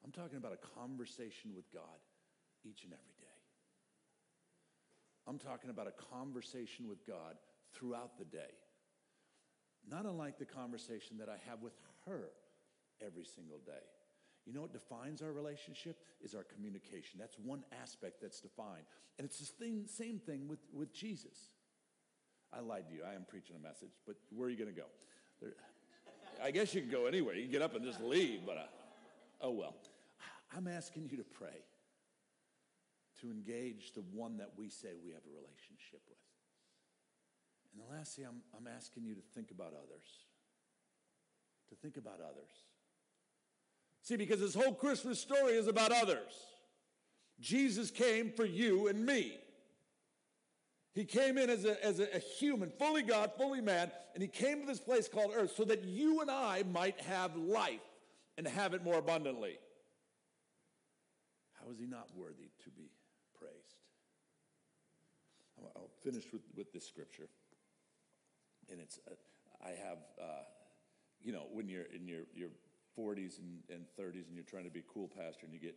I'm 0.04 0.12
talking 0.12 0.36
about 0.36 0.52
a 0.52 0.80
conversation 0.80 1.54
with 1.54 1.72
God 1.72 2.00
each 2.64 2.84
and 2.84 2.92
every 2.92 3.14
day. 3.20 3.28
I'm 5.26 5.38
talking 5.38 5.70
about 5.70 5.86
a 5.86 6.14
conversation 6.14 6.88
with 6.88 7.06
God 7.06 7.36
throughout 7.72 8.18
the 8.18 8.24
day. 8.24 8.52
Not 9.88 10.04
unlike 10.04 10.38
the 10.38 10.44
conversation 10.44 11.18
that 11.18 11.28
I 11.28 11.36
have 11.48 11.62
with 11.62 11.72
her 12.06 12.30
every 13.04 13.24
single 13.24 13.58
day. 13.64 13.86
You 14.46 14.52
know 14.52 14.62
what 14.62 14.72
defines 14.72 15.22
our 15.22 15.33
relationship 15.33 15.98
is 16.20 16.35
our 16.35 16.42
communication. 16.42 17.18
That's 17.18 17.38
one 17.38 17.62
aspect 17.81 18.20
that's 18.20 18.40
defined. 18.40 18.85
And 19.18 19.24
it's 19.24 19.38
the 19.38 19.46
thing, 19.46 19.85
same 19.87 20.18
thing 20.18 20.48
with, 20.48 20.59
with 20.72 20.92
Jesus. 20.92 21.50
I 22.52 22.61
lied 22.61 22.88
to 22.88 22.94
you. 22.94 23.00
I 23.09 23.14
am 23.14 23.24
preaching 23.28 23.57
a 23.57 23.62
message, 23.62 23.92
but 24.07 24.16
where 24.31 24.48
are 24.48 24.50
you 24.50 24.59
going 24.59 24.74
to 24.74 24.78
go? 24.78 24.87
There, 25.40 25.52
I 26.42 26.50
guess 26.50 26.74
you 26.74 26.81
can 26.81 26.90
go 26.90 27.07
anywhere. 27.07 27.35
You 27.35 27.42
can 27.42 27.52
get 27.52 27.62
up 27.62 27.76
and 27.76 27.85
just 27.85 28.00
leave, 28.00 28.40
but 28.44 28.57
uh, 28.57 28.66
oh 29.40 29.50
well. 29.52 29.74
I'm 30.55 30.66
asking 30.66 31.09
you 31.11 31.16
to 31.16 31.24
pray 31.24 31.64
to 33.20 33.31
engage 33.31 33.92
the 33.94 34.02
one 34.12 34.37
that 34.37 34.50
we 34.57 34.68
say 34.68 34.88
we 35.02 35.12
have 35.12 35.22
a 35.22 35.33
relationship 35.33 36.02
with. 36.09 36.18
And 37.72 37.81
the 37.81 37.96
last 37.96 38.16
thing 38.16 38.26
I'm, 38.26 38.42
I'm 38.57 38.66
asking 38.66 39.07
you 39.07 39.14
to 39.14 39.22
think 39.35 39.50
about 39.50 39.72
others. 39.72 40.05
To 41.70 41.74
think 41.76 41.96
about 41.96 42.20
others. 42.20 42.52
See, 44.02 44.16
because 44.16 44.40
this 44.40 44.54
whole 44.54 44.74
Christmas 44.74 45.20
story 45.20 45.52
is 45.52 45.68
about 45.68 45.92
others. 45.92 46.32
Jesus 47.40 47.90
came 47.90 48.30
for 48.30 48.44
you 48.44 48.88
and 48.88 49.04
me. 49.06 49.38
He 50.92 51.04
came 51.04 51.38
in 51.38 51.48
as 51.48 51.64
a, 51.64 51.82
as 51.84 52.00
a, 52.00 52.18
human, 52.18 52.70
fully 52.78 53.02
God, 53.02 53.32
fully 53.38 53.62
man, 53.62 53.90
and 54.14 54.22
he 54.22 54.28
came 54.28 54.60
to 54.60 54.66
this 54.66 54.80
place 54.80 55.08
called 55.08 55.32
earth 55.34 55.54
so 55.56 55.64
that 55.64 55.84
you 55.84 56.20
and 56.20 56.30
I 56.30 56.64
might 56.70 57.00
have 57.00 57.34
life 57.34 57.80
and 58.36 58.46
have 58.46 58.74
it 58.74 58.84
more 58.84 58.98
abundantly. 58.98 59.58
How 61.54 61.70
is 61.70 61.78
he 61.78 61.86
not 61.86 62.08
worthy 62.14 62.50
to 62.64 62.70
be 62.70 62.90
praised? 63.38 63.54
I'll 65.76 65.90
finish 66.02 66.24
with, 66.32 66.42
with 66.56 66.72
this 66.72 66.86
scripture. 66.86 67.28
And 68.70 68.80
it's, 68.80 68.98
uh, 69.10 69.14
I 69.64 69.70
have, 69.70 69.98
uh, 70.20 70.42
you 71.22 71.32
know, 71.32 71.44
when 71.52 71.68
you're 71.68 71.86
in 71.94 72.06
your, 72.06 72.22
your 72.34 72.48
40s 72.98 73.38
and, 73.38 73.61
and 73.70 73.85
30s 73.98 74.26
and 74.26 74.35
you're 74.35 74.44
trying 74.44 74.64
to 74.64 74.70
be 74.70 74.83
cool 74.92 75.09
pastor 75.09 75.44
and 75.44 75.52
you 75.52 75.61
get 75.61 75.76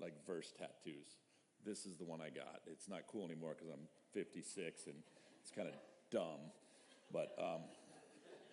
like 0.00 0.14
verse 0.26 0.52
tattoos. 0.58 1.16
This 1.64 1.84
is 1.86 1.96
the 1.96 2.04
one 2.04 2.20
I 2.20 2.30
got. 2.30 2.60
It's 2.66 2.88
not 2.88 3.02
cool 3.10 3.24
anymore 3.24 3.54
because 3.56 3.72
I'm 3.72 3.86
56 4.12 4.86
and 4.86 4.96
it's 5.40 5.50
kind 5.50 5.68
of 5.68 5.74
dumb. 6.10 6.40
But 7.12 7.34
um, 7.38 7.60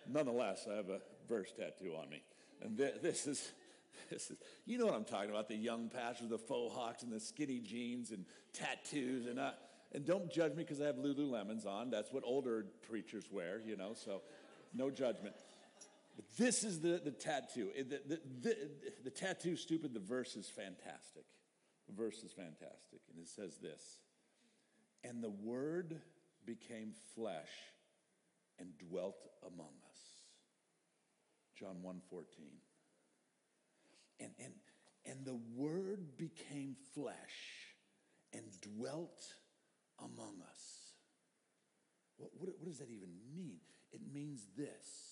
nonetheless, 0.08 0.66
I 0.70 0.76
have 0.76 0.90
a 0.90 1.00
verse 1.28 1.52
tattoo 1.52 1.94
on 2.00 2.10
me. 2.10 2.22
And 2.62 2.76
th- 2.76 2.96
this 3.02 3.26
is. 3.26 3.52
This 4.10 4.30
is, 4.30 4.36
you 4.64 4.78
know 4.78 4.86
what 4.86 4.94
I'm 4.94 5.04
talking 5.04 5.30
about, 5.30 5.48
the 5.48 5.56
young 5.56 5.88
pastor 5.88 6.22
with 6.22 6.30
the 6.30 6.38
faux 6.38 6.72
hawks 6.72 7.02
and 7.02 7.10
the 7.10 7.18
skinny 7.18 7.58
jeans 7.58 8.12
and 8.12 8.24
tattoos. 8.52 9.26
And, 9.26 9.40
I, 9.40 9.52
and 9.92 10.06
don't 10.06 10.30
judge 10.30 10.52
me 10.52 10.62
because 10.62 10.80
I 10.80 10.86
have 10.86 10.96
Lululemons 10.96 11.66
on. 11.66 11.90
That's 11.90 12.12
what 12.12 12.22
older 12.24 12.66
preachers 12.88 13.24
wear, 13.30 13.60
you 13.60 13.76
know, 13.76 13.94
so 13.94 14.22
no 14.72 14.88
judgment. 14.88 15.34
But 16.18 16.36
this 16.36 16.64
is 16.64 16.80
the, 16.80 17.00
the 17.04 17.12
tattoo. 17.12 17.70
Eh, 17.78 17.84
the, 17.88 18.00
the, 18.04 18.20
the, 18.42 18.56
the 19.04 19.10
tattoo, 19.10 19.54
stupid, 19.54 19.94
the 19.94 20.00
verse 20.00 20.34
is 20.34 20.48
fantastic. 20.50 21.22
The 21.86 21.94
verse 21.94 22.24
is 22.24 22.32
fantastic. 22.32 22.98
And 23.08 23.22
it 23.22 23.28
says 23.28 23.56
this 23.58 24.00
And 25.04 25.22
the 25.22 25.30
word 25.30 26.00
became 26.44 26.92
flesh 27.14 27.52
and 28.58 28.76
dwelt 28.78 29.28
among 29.46 29.70
us. 29.88 30.00
John 31.56 31.82
1 31.82 32.00
14. 32.10 32.46
And, 34.18 34.30
and, 34.40 34.52
and 35.06 35.24
the 35.24 35.38
word 35.54 36.16
became 36.16 36.74
flesh 36.96 37.14
and 38.32 38.42
dwelt 38.60 39.22
among 40.00 40.42
us. 40.50 40.94
What, 42.16 42.30
what, 42.36 42.48
what 42.58 42.66
does 42.66 42.78
that 42.78 42.90
even 42.90 43.10
mean? 43.32 43.58
It 43.92 44.00
means 44.12 44.48
this 44.56 45.07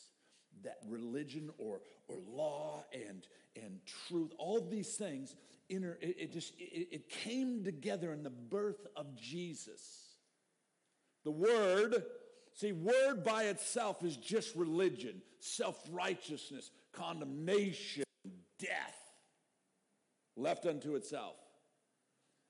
that 0.64 0.79
religion 0.88 1.51
or, 1.59 1.81
or 2.09 2.16
law 2.29 2.85
and, 2.92 3.27
and 3.57 3.81
truth, 4.09 4.33
all 4.38 4.61
these 4.61 4.95
things, 4.97 5.35
inter, 5.69 5.99
it, 6.01 6.16
it 6.19 6.33
just 6.33 6.53
it, 6.59 6.88
it 6.90 7.09
came 7.09 7.64
together 7.64 8.12
in 8.12 8.23
the 8.23 8.31
birth 8.31 8.87
of 8.97 9.14
Jesus. 9.16 10.14
The 11.25 11.31
word, 11.33 12.05
see, 12.55 12.73
word 12.73 13.25
by 13.25 13.45
itself 13.45 14.05
is 14.05 14.16
just 14.16 14.55
religion, 14.55 15.23
self-righteousness, 15.40 16.71
condemnation, 16.92 18.05
death, 18.59 19.12
left 20.37 20.66
unto 20.66 20.95
itself. 20.95 21.37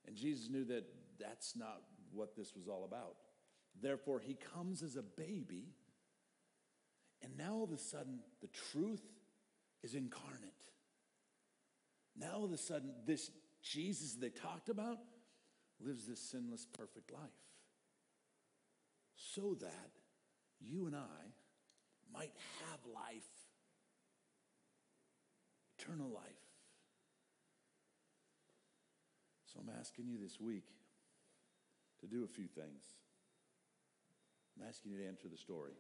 And 0.06 0.14
Jesus 0.14 0.48
knew 0.50 0.64
that 0.66 0.84
that's 1.18 1.56
not 1.56 1.82
what 2.12 2.36
this 2.36 2.54
was 2.54 2.68
all 2.68 2.84
about. 2.84 3.16
Therefore, 3.80 4.20
he 4.20 4.34
comes 4.54 4.82
as 4.82 4.96
a 4.96 5.02
baby 5.02 5.74
and 7.22 7.36
now 7.36 7.54
all 7.54 7.64
of 7.64 7.72
a 7.72 7.78
sudden, 7.78 8.20
the 8.40 8.48
truth 8.72 9.02
is 9.82 9.94
incarnate. 9.94 10.52
Now 12.18 12.32
all 12.36 12.44
of 12.44 12.52
a 12.52 12.58
sudden, 12.58 12.92
this 13.06 13.30
Jesus 13.62 14.14
they 14.14 14.30
talked 14.30 14.68
about 14.68 14.98
lives 15.84 16.06
this 16.06 16.20
sinless, 16.20 16.66
perfect 16.66 17.12
life. 17.12 17.20
So 19.16 19.56
that 19.60 19.90
you 20.60 20.86
and 20.86 20.96
I 20.96 21.34
might 22.12 22.32
have 22.68 22.78
life, 22.94 23.28
eternal 25.78 26.08
life. 26.08 26.22
So 29.52 29.60
I'm 29.60 29.72
asking 29.78 30.08
you 30.08 30.18
this 30.18 30.40
week 30.40 30.64
to 32.00 32.06
do 32.06 32.24
a 32.24 32.28
few 32.28 32.46
things. 32.46 32.82
I'm 34.56 34.66
asking 34.68 34.92
you 34.92 34.98
to 34.98 35.06
enter 35.06 35.28
the 35.30 35.36
story. 35.36 35.72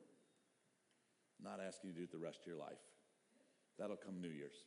Not 1.42 1.60
asking 1.60 1.90
you 1.90 1.94
to 1.94 1.98
do 2.00 2.04
it 2.04 2.12
the 2.12 2.18
rest 2.18 2.40
of 2.40 2.46
your 2.46 2.56
life. 2.56 2.80
That'll 3.78 3.96
come 3.96 4.20
New 4.20 4.32
Year's. 4.32 4.64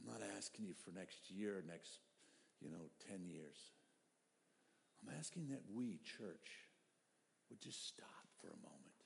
I'm 0.00 0.12
not 0.12 0.22
asking 0.36 0.66
you 0.66 0.74
for 0.74 0.90
next 0.90 1.30
year, 1.30 1.62
next, 1.66 2.00
you 2.60 2.70
know, 2.70 2.90
10 3.10 3.26
years. 3.26 3.56
I'm 5.02 5.14
asking 5.18 5.48
that 5.48 5.62
we, 5.72 6.00
church, 6.02 6.66
would 7.50 7.60
just 7.60 7.86
stop 7.86 8.26
for 8.40 8.48
a 8.48 8.56
moment. 8.62 8.98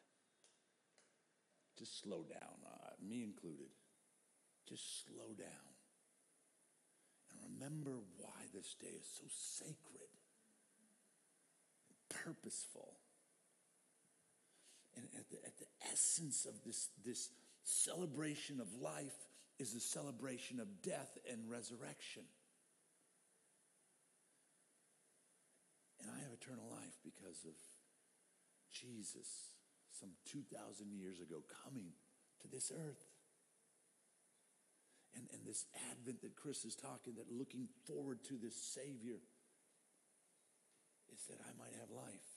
Just 1.79 2.03
slow 2.03 2.25
down, 2.25 2.57
uh, 2.67 2.91
me 3.07 3.23
included. 3.23 3.71
Just 4.69 5.05
slow 5.05 5.35
down. 5.37 5.73
And 7.31 7.41
remember 7.55 7.99
why 8.17 8.47
this 8.55 8.75
day 8.81 8.95
is 9.01 9.09
so 9.19 9.25
sacred 9.29 10.13
and 11.89 11.97
purposeful 12.09 12.97
and 14.97 15.07
at 15.19 15.31
the, 15.31 15.39
at 15.47 15.59
the 15.59 15.67
essence 15.91 16.45
of 16.47 16.55
this, 16.65 16.89
this 17.05 17.31
celebration 17.65 18.61
of 18.61 18.69
life 18.81 19.17
is 19.59 19.73
the 19.73 19.81
celebration 19.81 20.61
of 20.61 20.83
death 20.83 21.17
and 21.31 21.49
resurrection. 21.49 22.23
And 26.01 26.11
I 26.11 26.19
have 26.23 26.33
eternal 26.33 26.67
life 26.71 26.99
because 27.05 27.45
of 27.47 27.55
Jesus, 28.73 29.55
some 29.93 30.11
2,000 30.27 30.93
years 30.93 31.21
ago, 31.21 31.45
coming 31.65 31.93
to 32.41 32.49
this 32.49 32.73
earth. 32.75 33.07
And, 35.15 35.29
and 35.33 35.47
this 35.47 35.67
advent 35.93 36.23
that 36.23 36.35
Chris 36.35 36.65
is 36.65 36.75
talking, 36.75 37.15
that 37.17 37.31
looking 37.31 37.69
forward 37.87 38.25
to 38.29 38.35
this 38.43 38.57
Savior, 38.57 39.21
is 41.13 41.21
that 41.29 41.39
I 41.45 41.53
might 41.61 41.77
have 41.79 41.91
life. 41.91 42.32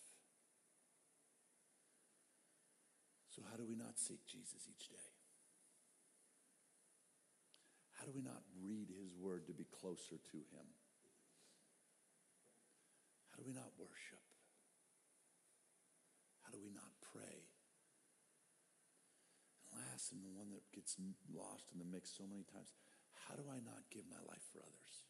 So, 3.36 3.44
how 3.52 3.60
do 3.60 3.68
we 3.68 3.76
not 3.76 4.00
seek 4.00 4.24
Jesus 4.24 4.64
each 4.64 4.88
day? 4.88 5.12
How 8.00 8.08
do 8.08 8.16
we 8.16 8.24
not 8.24 8.40
read 8.64 8.88
his 8.88 9.12
word 9.20 9.44
to 9.52 9.54
be 9.54 9.68
closer 9.76 10.16
to 10.16 10.38
him? 10.56 10.68
How 13.28 13.36
do 13.36 13.44
we 13.44 13.52
not 13.52 13.76
worship? 13.76 14.24
How 16.48 16.56
do 16.56 16.64
we 16.64 16.72
not 16.72 16.96
pray? 17.12 17.44
And 19.68 19.84
last, 19.84 20.16
and 20.16 20.24
the 20.24 20.32
one 20.32 20.56
that 20.56 20.64
gets 20.72 20.96
lost 21.28 21.76
in 21.76 21.84
the 21.84 21.92
mix 21.92 22.16
so 22.16 22.24
many 22.24 22.48
times, 22.48 22.72
how 23.28 23.36
do 23.36 23.52
I 23.52 23.60
not 23.60 23.84
give 23.92 24.08
my 24.08 24.24
life 24.24 24.48
for 24.56 24.64
others? 24.64 25.04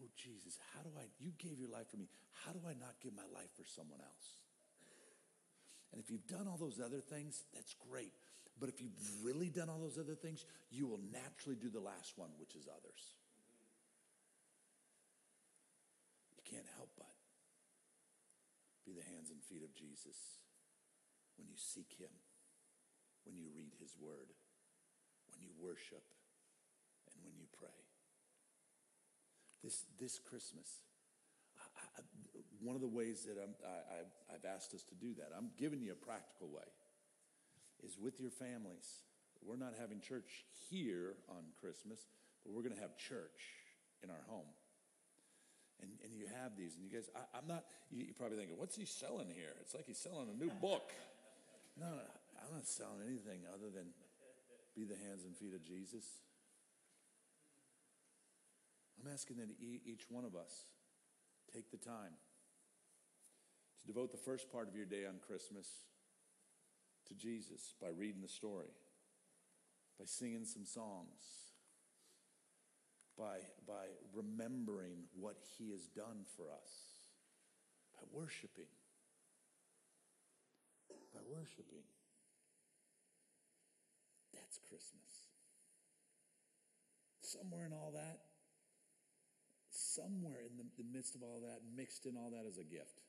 oh, 0.00 0.08
Jesus, 0.16 0.56
how 0.72 0.80
do 0.80 0.88
I, 0.96 1.12
you 1.20 1.36
gave 1.36 1.60
your 1.60 1.68
life 1.68 1.92
for 1.92 2.00
me. 2.00 2.08
How 2.32 2.56
do 2.56 2.64
I 2.64 2.72
not 2.72 2.96
give 3.04 3.12
my 3.12 3.28
life 3.36 3.52
for 3.52 3.68
someone 3.68 4.00
else? 4.00 4.40
And 5.92 6.00
if 6.00 6.10
you've 6.10 6.26
done 6.26 6.46
all 6.46 6.56
those 6.56 6.78
other 6.78 7.00
things, 7.00 7.42
that's 7.54 7.74
great. 7.90 8.12
But 8.58 8.68
if 8.68 8.80
you've 8.80 9.24
really 9.24 9.48
done 9.48 9.68
all 9.68 9.80
those 9.80 9.98
other 9.98 10.14
things, 10.14 10.44
you 10.70 10.86
will 10.86 11.00
naturally 11.10 11.56
do 11.56 11.70
the 11.70 11.80
last 11.80 12.16
one, 12.16 12.30
which 12.38 12.54
is 12.54 12.68
others. 12.68 13.16
You 16.36 16.44
can't 16.44 16.68
help 16.76 16.90
but 16.96 17.16
be 18.84 18.92
the 18.92 19.06
hands 19.16 19.30
and 19.30 19.42
feet 19.42 19.64
of 19.64 19.74
Jesus 19.74 20.38
when 21.38 21.48
you 21.48 21.56
seek 21.56 21.96
Him, 21.98 22.12
when 23.24 23.36
you 23.36 23.48
read 23.56 23.72
His 23.80 23.96
Word, 23.96 24.28
when 25.32 25.40
you 25.40 25.50
worship, 25.56 26.04
and 27.08 27.24
when 27.24 27.34
you 27.40 27.48
pray. 27.56 27.80
This, 29.64 29.84
this 29.98 30.18
Christmas, 30.18 30.84
One 32.60 32.76
of 32.76 32.82
the 32.82 32.92
ways 32.92 33.24
that 33.24 33.40
I'm, 33.40 33.54
I, 33.64 34.36
have 34.36 34.44
asked 34.44 34.74
us 34.74 34.84
to 34.84 34.94
do 34.94 35.14
that, 35.16 35.32
I'm 35.36 35.50
giving 35.56 35.80
you 35.80 35.92
a 35.92 36.00
practical 36.00 36.48
way, 36.48 36.68
is 37.82 37.96
with 37.96 38.20
your 38.20 38.30
families. 38.30 39.08
We're 39.40 39.56
not 39.56 39.72
having 39.80 40.00
church 40.00 40.44
here 40.68 41.16
on 41.28 41.48
Christmas, 41.56 42.04
but 42.44 42.52
we're 42.52 42.62
going 42.62 42.76
to 42.76 42.80
have 42.84 42.96
church 42.96 43.40
in 44.04 44.10
our 44.10 44.24
home. 44.28 44.52
And, 45.80 45.88
and 46.04 46.12
you 46.12 46.28
have 46.28 46.52
these, 46.60 46.76
and 46.76 46.84
you 46.84 46.92
guys, 46.92 47.08
I, 47.16 47.38
am 47.38 47.48
not, 47.48 47.64
you, 47.88 48.04
you're 48.04 48.18
probably 48.18 48.36
thinking, 48.36 48.60
what's 48.60 48.76
he 48.76 48.84
selling 48.84 49.32
here? 49.32 49.56
It's 49.64 49.72
like 49.72 49.88
he's 49.88 49.96
selling 49.98 50.28
a 50.28 50.36
new 50.36 50.52
book. 50.60 50.92
No, 51.80 51.88
no, 51.88 52.04
I'm 52.44 52.52
not 52.52 52.68
selling 52.68 53.00
anything 53.08 53.48
other 53.48 53.72
than 53.72 53.88
be 54.76 54.84
the 54.84 55.00
hands 55.08 55.24
and 55.24 55.32
feet 55.32 55.54
of 55.56 55.64
Jesus. 55.64 56.04
I'm 59.00 59.10
asking 59.10 59.38
that 59.38 59.48
each 59.60 60.04
one 60.10 60.24
of 60.24 60.36
us 60.36 60.68
take 61.52 61.70
the 61.70 61.76
time 61.76 62.14
to 63.80 63.86
devote 63.86 64.10
the 64.10 64.16
first 64.18 64.50
part 64.52 64.68
of 64.68 64.76
your 64.76 64.84
day 64.84 65.06
on 65.06 65.14
Christmas 65.26 65.66
to 67.08 67.14
Jesus 67.14 67.74
by 67.80 67.88
reading 67.88 68.22
the 68.22 68.28
story, 68.28 68.70
by 69.98 70.04
singing 70.04 70.44
some 70.44 70.64
songs, 70.64 71.50
by, 73.18 73.38
by 73.66 73.86
remembering 74.14 75.04
what 75.18 75.36
he 75.58 75.70
has 75.70 75.86
done 75.86 76.24
for 76.36 76.44
us, 76.44 76.70
by 77.94 78.06
worshiping. 78.12 78.70
By 81.12 81.20
worshiping. 81.28 81.84
That's 84.32 84.58
Christmas. 84.68 85.28
Somewhere 87.20 87.66
in 87.66 87.72
all 87.72 87.92
that, 87.94 88.29
somewhere 89.94 90.46
in 90.46 90.56
the, 90.56 90.66
the 90.78 90.86
midst 90.86 91.14
of 91.14 91.22
all 91.22 91.42
that, 91.42 91.60
mixed 91.74 92.06
in 92.06 92.16
all 92.16 92.30
that 92.30 92.46
is 92.46 92.58
a 92.58 92.66
gift. 92.66 93.02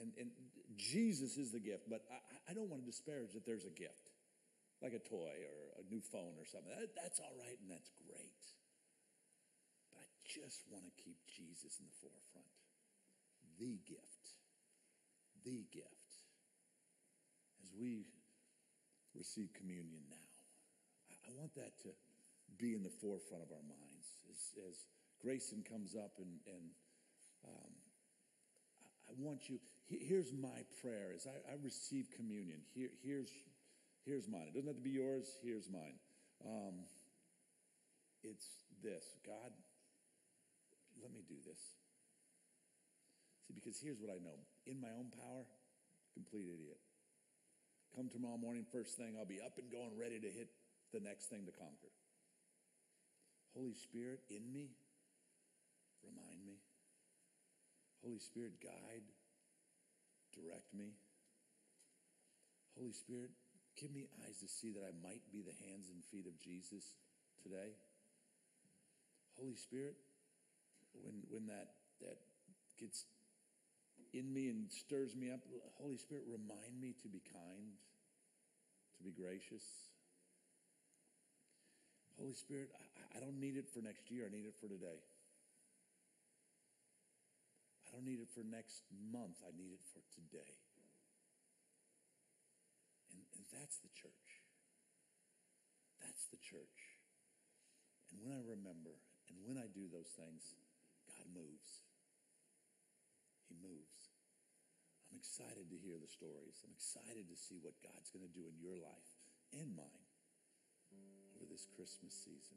And, 0.00 0.12
and 0.18 0.32
Jesus 0.76 1.36
is 1.36 1.52
the 1.52 1.60
gift, 1.60 1.86
but 1.88 2.02
I, 2.08 2.50
I 2.50 2.52
don't 2.54 2.68
want 2.68 2.82
to 2.82 2.88
disparage 2.88 3.36
that 3.36 3.44
there's 3.44 3.68
a 3.68 3.74
gift, 3.74 4.10
like 4.80 4.96
a 4.96 5.02
toy 5.04 5.36
or 5.44 5.58
a 5.78 5.84
new 5.92 6.00
phone 6.00 6.34
or 6.40 6.48
something. 6.48 6.72
That, 6.72 6.96
that's 6.96 7.20
all 7.20 7.36
right 7.38 7.58
and 7.60 7.68
that's 7.70 7.92
great. 8.00 8.42
But 9.92 10.00
I 10.00 10.08
just 10.24 10.64
want 10.72 10.88
to 10.88 10.94
keep 10.96 11.20
Jesus 11.28 11.78
in 11.78 11.86
the 11.86 11.96
forefront. 12.00 12.48
The 13.60 13.78
gift. 13.84 14.24
The 15.44 15.62
gift. 15.70 16.10
As 17.62 17.70
we 17.78 18.08
receive 19.14 19.52
communion 19.52 20.02
now, 20.08 20.28
I, 21.12 21.14
I 21.28 21.30
want 21.36 21.54
that 21.54 21.78
to 21.84 21.92
be 22.58 22.74
in 22.74 22.82
the 22.82 22.92
forefront 23.00 23.42
of 23.42 23.50
our 23.50 23.64
minds. 23.64 24.06
As, 24.30 24.38
as 24.68 24.76
Grayson 25.20 25.64
comes 25.68 25.94
up 25.94 26.18
and, 26.18 26.40
and 26.46 26.66
um, 27.46 27.72
I 29.08 29.12
want 29.18 29.48
you, 29.48 29.58
here's 29.86 30.32
my 30.32 30.64
prayer 30.80 31.12
as 31.14 31.26
I, 31.26 31.52
I 31.52 31.54
receive 31.62 32.08
communion. 32.16 32.60
Here, 32.74 32.90
here's, 33.02 33.30
here's 34.04 34.28
mine. 34.28 34.48
It 34.48 34.54
doesn't 34.54 34.68
have 34.68 34.76
to 34.76 34.82
be 34.82 34.96
yours, 34.96 35.38
here's 35.42 35.70
mine. 35.70 35.96
Um, 36.44 36.86
it's 38.22 38.46
this 38.82 39.04
God, 39.26 39.50
let 41.02 41.12
me 41.12 41.22
do 41.28 41.38
this. 41.46 41.58
See, 43.46 43.54
because 43.54 43.78
here's 43.78 44.00
what 44.00 44.10
I 44.10 44.18
know 44.22 44.38
in 44.66 44.80
my 44.80 44.90
own 44.96 45.10
power, 45.10 45.44
complete 46.14 46.46
idiot. 46.46 46.78
Come 47.94 48.08
tomorrow 48.08 48.38
morning, 48.38 48.64
first 48.72 48.96
thing, 48.96 49.14
I'll 49.18 49.28
be 49.28 49.40
up 49.44 49.58
and 49.58 49.70
going, 49.70 49.92
ready 49.98 50.18
to 50.18 50.30
hit 50.30 50.48
the 50.92 51.00
next 51.00 51.26
thing 51.26 51.44
to 51.44 51.52
conquer. 51.52 51.92
Holy 53.54 53.74
Spirit 53.74 54.20
in 54.30 54.52
me, 54.52 54.72
remind 56.02 56.40
me. 56.44 56.56
Holy 58.02 58.18
Spirit, 58.18 58.60
guide, 58.62 59.06
direct 60.34 60.72
me. 60.74 60.96
Holy 62.76 62.92
Spirit, 62.92 63.30
give 63.76 63.92
me 63.92 64.08
eyes 64.24 64.40
to 64.40 64.48
see 64.48 64.72
that 64.72 64.82
I 64.82 64.92
might 65.04 65.22
be 65.30 65.44
the 65.44 65.54
hands 65.68 65.92
and 65.92 66.02
feet 66.04 66.26
of 66.26 66.40
Jesus 66.40 66.96
today. 67.42 67.76
Holy 69.38 69.56
Spirit, 69.56 69.96
when, 71.04 71.22
when 71.28 71.46
that, 71.46 71.76
that 72.00 72.16
gets 72.80 73.04
in 74.12 74.32
me 74.32 74.48
and 74.48 74.70
stirs 74.70 75.14
me 75.14 75.30
up, 75.30 75.40
Holy 75.80 75.96
Spirit, 75.96 76.24
remind 76.26 76.80
me 76.80 76.94
to 77.02 77.08
be 77.08 77.20
kind, 77.20 77.76
to 78.96 79.04
be 79.04 79.10
gracious, 79.10 79.91
Holy 82.22 82.38
Spirit, 82.38 82.70
I, 82.78 82.86
I 82.86 83.18
don't 83.18 83.42
need 83.42 83.58
it 83.58 83.66
for 83.66 83.82
next 83.82 84.06
year. 84.06 84.30
I 84.30 84.30
need 84.30 84.46
it 84.46 84.54
for 84.54 84.70
today. 84.70 85.02
I 87.82 87.90
don't 87.90 88.06
need 88.06 88.22
it 88.22 88.30
for 88.30 88.46
next 88.46 88.86
month. 88.94 89.42
I 89.42 89.50
need 89.50 89.74
it 89.74 89.82
for 89.90 89.98
today. 90.14 90.54
And, 93.10 93.26
and 93.34 93.42
that's 93.50 93.82
the 93.82 93.90
church. 93.90 94.38
That's 95.98 96.30
the 96.30 96.38
church. 96.38 96.94
And 98.14 98.22
when 98.22 98.30
I 98.30 98.38
remember 98.38 98.94
and 99.26 99.42
when 99.42 99.58
I 99.58 99.66
do 99.66 99.90
those 99.90 100.14
things, 100.14 100.54
God 101.10 101.26
moves. 101.26 101.82
He 103.50 103.58
moves. 103.58 104.14
I'm 105.10 105.18
excited 105.18 105.66
to 105.74 105.76
hear 105.82 105.98
the 105.98 106.06
stories. 106.06 106.62
I'm 106.62 106.70
excited 106.70 107.26
to 107.26 107.34
see 107.34 107.58
what 107.58 107.82
God's 107.82 108.14
going 108.14 108.22
to 108.22 108.30
do 108.30 108.46
in 108.46 108.62
your 108.62 108.78
life 108.78 109.10
and 109.58 109.74
mine 109.74 110.11
this 111.52 111.68
Christmas 111.76 112.16
season. 112.16 112.56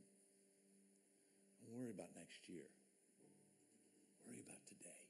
Don't 1.60 1.76
worry 1.76 1.92
about 1.92 2.16
next 2.16 2.48
year. 2.48 2.72
Worry 4.24 4.40
about 4.40 4.64
today. 4.64 5.04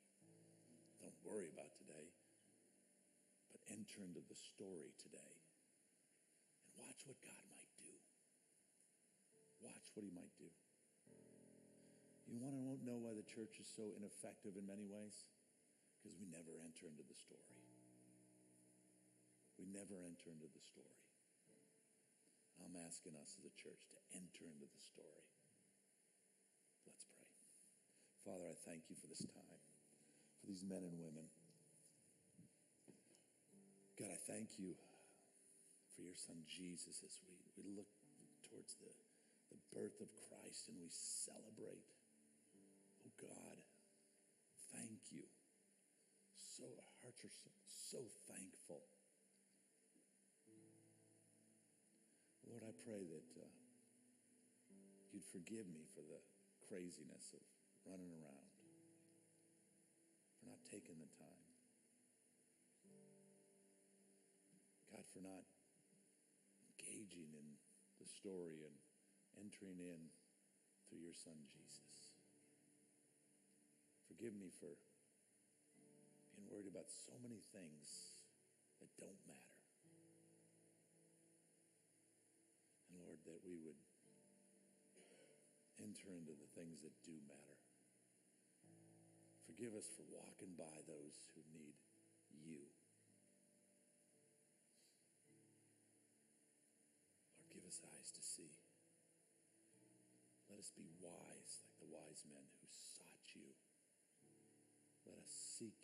Don't 1.06 1.14
worry 1.22 1.54
about 1.54 1.70
today, 1.78 2.10
but 3.54 3.62
enter 3.70 4.02
into 4.02 4.26
the 4.26 4.34
story 4.34 4.90
today 4.98 5.38
and 6.66 6.74
watch 6.82 6.98
what 7.06 7.22
God 7.22 7.46
might 7.54 7.70
do. 7.78 7.94
Watch 9.62 9.86
what 9.94 10.02
He 10.02 10.10
might 10.10 10.34
do. 10.42 10.50
You 12.26 12.42
want 12.42 12.58
to 12.58 12.66
Won't 12.66 12.82
know 12.82 12.98
why 12.98 13.14
the 13.14 13.30
church 13.30 13.62
is 13.62 13.70
so 13.70 13.94
ineffective 13.94 14.58
in 14.58 14.66
many 14.66 14.90
ways? 14.90 15.30
Because 16.02 16.18
we 16.18 16.26
never 16.26 16.58
enter 16.58 16.90
into 16.90 17.06
the 17.06 17.14
story. 17.14 17.54
We 19.62 19.70
never 19.70 20.02
enter 20.02 20.34
into 20.34 20.50
the 20.50 20.64
story. 20.66 21.05
I'm 22.64 22.78
asking 22.80 23.16
us 23.20 23.36
as 23.40 23.46
a 23.48 23.56
church 23.56 23.84
to 23.92 24.00
enter 24.16 24.48
into 24.48 24.68
the 24.68 24.82
story. 24.82 25.26
Let's 26.88 27.08
pray. 27.16 27.34
Father, 28.24 28.48
I 28.52 28.58
thank 28.68 28.88
you 28.88 28.96
for 28.96 29.08
this 29.08 29.24
time, 29.26 29.62
for 30.40 30.46
these 30.48 30.64
men 30.64 30.84
and 30.84 30.96
women. 31.00 31.28
God, 33.96 34.12
I 34.12 34.20
thank 34.28 34.60
you 34.60 34.76
for 35.96 36.04
your 36.04 36.20
son 36.20 36.44
Jesus 36.44 37.00
as 37.00 37.16
we, 37.24 37.40
we 37.56 37.72
look 37.72 37.88
towards 38.44 38.76
the, 38.76 38.92
the 39.52 39.60
birth 39.72 40.04
of 40.04 40.12
Christ 40.28 40.68
and 40.68 40.76
we 40.76 40.92
celebrate. 40.92 41.88
Oh 43.08 43.14
God, 43.16 43.58
thank 44.76 45.16
you. 45.16 45.24
So 46.36 46.68
our 46.68 46.94
hearts 47.04 47.24
are 47.24 47.32
so, 47.32 47.52
so 47.64 48.02
thankful 48.28 48.84
Lord, 52.56 52.72
I 52.72 52.84
pray 52.88 53.04
that 53.04 53.30
uh, 53.36 53.52
you'd 55.12 55.28
forgive 55.28 55.68
me 55.68 55.84
for 55.92 56.00
the 56.08 56.24
craziness 56.64 57.36
of 57.36 57.44
running 57.84 58.16
around, 58.16 58.48
for 60.40 60.48
not 60.48 60.64
taking 60.64 60.96
the 61.04 61.12
time. 61.20 61.52
God, 64.88 65.04
for 65.12 65.20
not 65.20 65.44
engaging 66.64 67.28
in 67.36 67.60
the 68.00 68.08
story 68.08 68.64
and 68.64 68.80
entering 69.36 69.76
in 69.84 70.08
through 70.88 71.04
your 71.04 71.18
son, 71.28 71.36
Jesus. 71.52 72.16
Forgive 74.08 74.32
me 74.32 74.48
for 74.48 74.80
being 76.32 76.48
worried 76.48 76.72
about 76.72 76.88
so 76.88 77.20
many 77.20 77.44
things 77.52 78.24
that 78.80 78.88
don't 78.96 79.20
matter. 79.28 79.56
Lord, 82.96 83.15
that 83.26 83.42
we 83.46 83.58
would 83.62 83.78
enter 85.82 86.14
into 86.16 86.34
the 86.34 86.50
things 86.56 86.82
that 86.82 86.94
do 87.04 87.14
matter. 87.28 87.60
Forgive 89.46 89.78
us 89.78 89.88
for 89.94 90.04
walking 90.12 90.58
by 90.58 90.84
those 90.90 91.16
who 91.38 91.42
need 91.54 91.78
you. 92.44 92.66
Lord, 97.40 97.54
give 97.54 97.64
us 97.64 97.80
eyes 97.86 98.12
to 98.12 98.24
see. 98.26 98.52
Let 100.50 100.60
us 100.60 100.74
be 100.76 100.90
wise 101.00 101.64
like 101.64 101.78
the 101.80 101.88
wise 101.88 102.26
men 102.28 102.46
who 102.60 102.68
sought 102.68 103.28
you. 103.32 103.54
Let 105.06 105.22
us 105.22 105.30
seek 105.30 105.78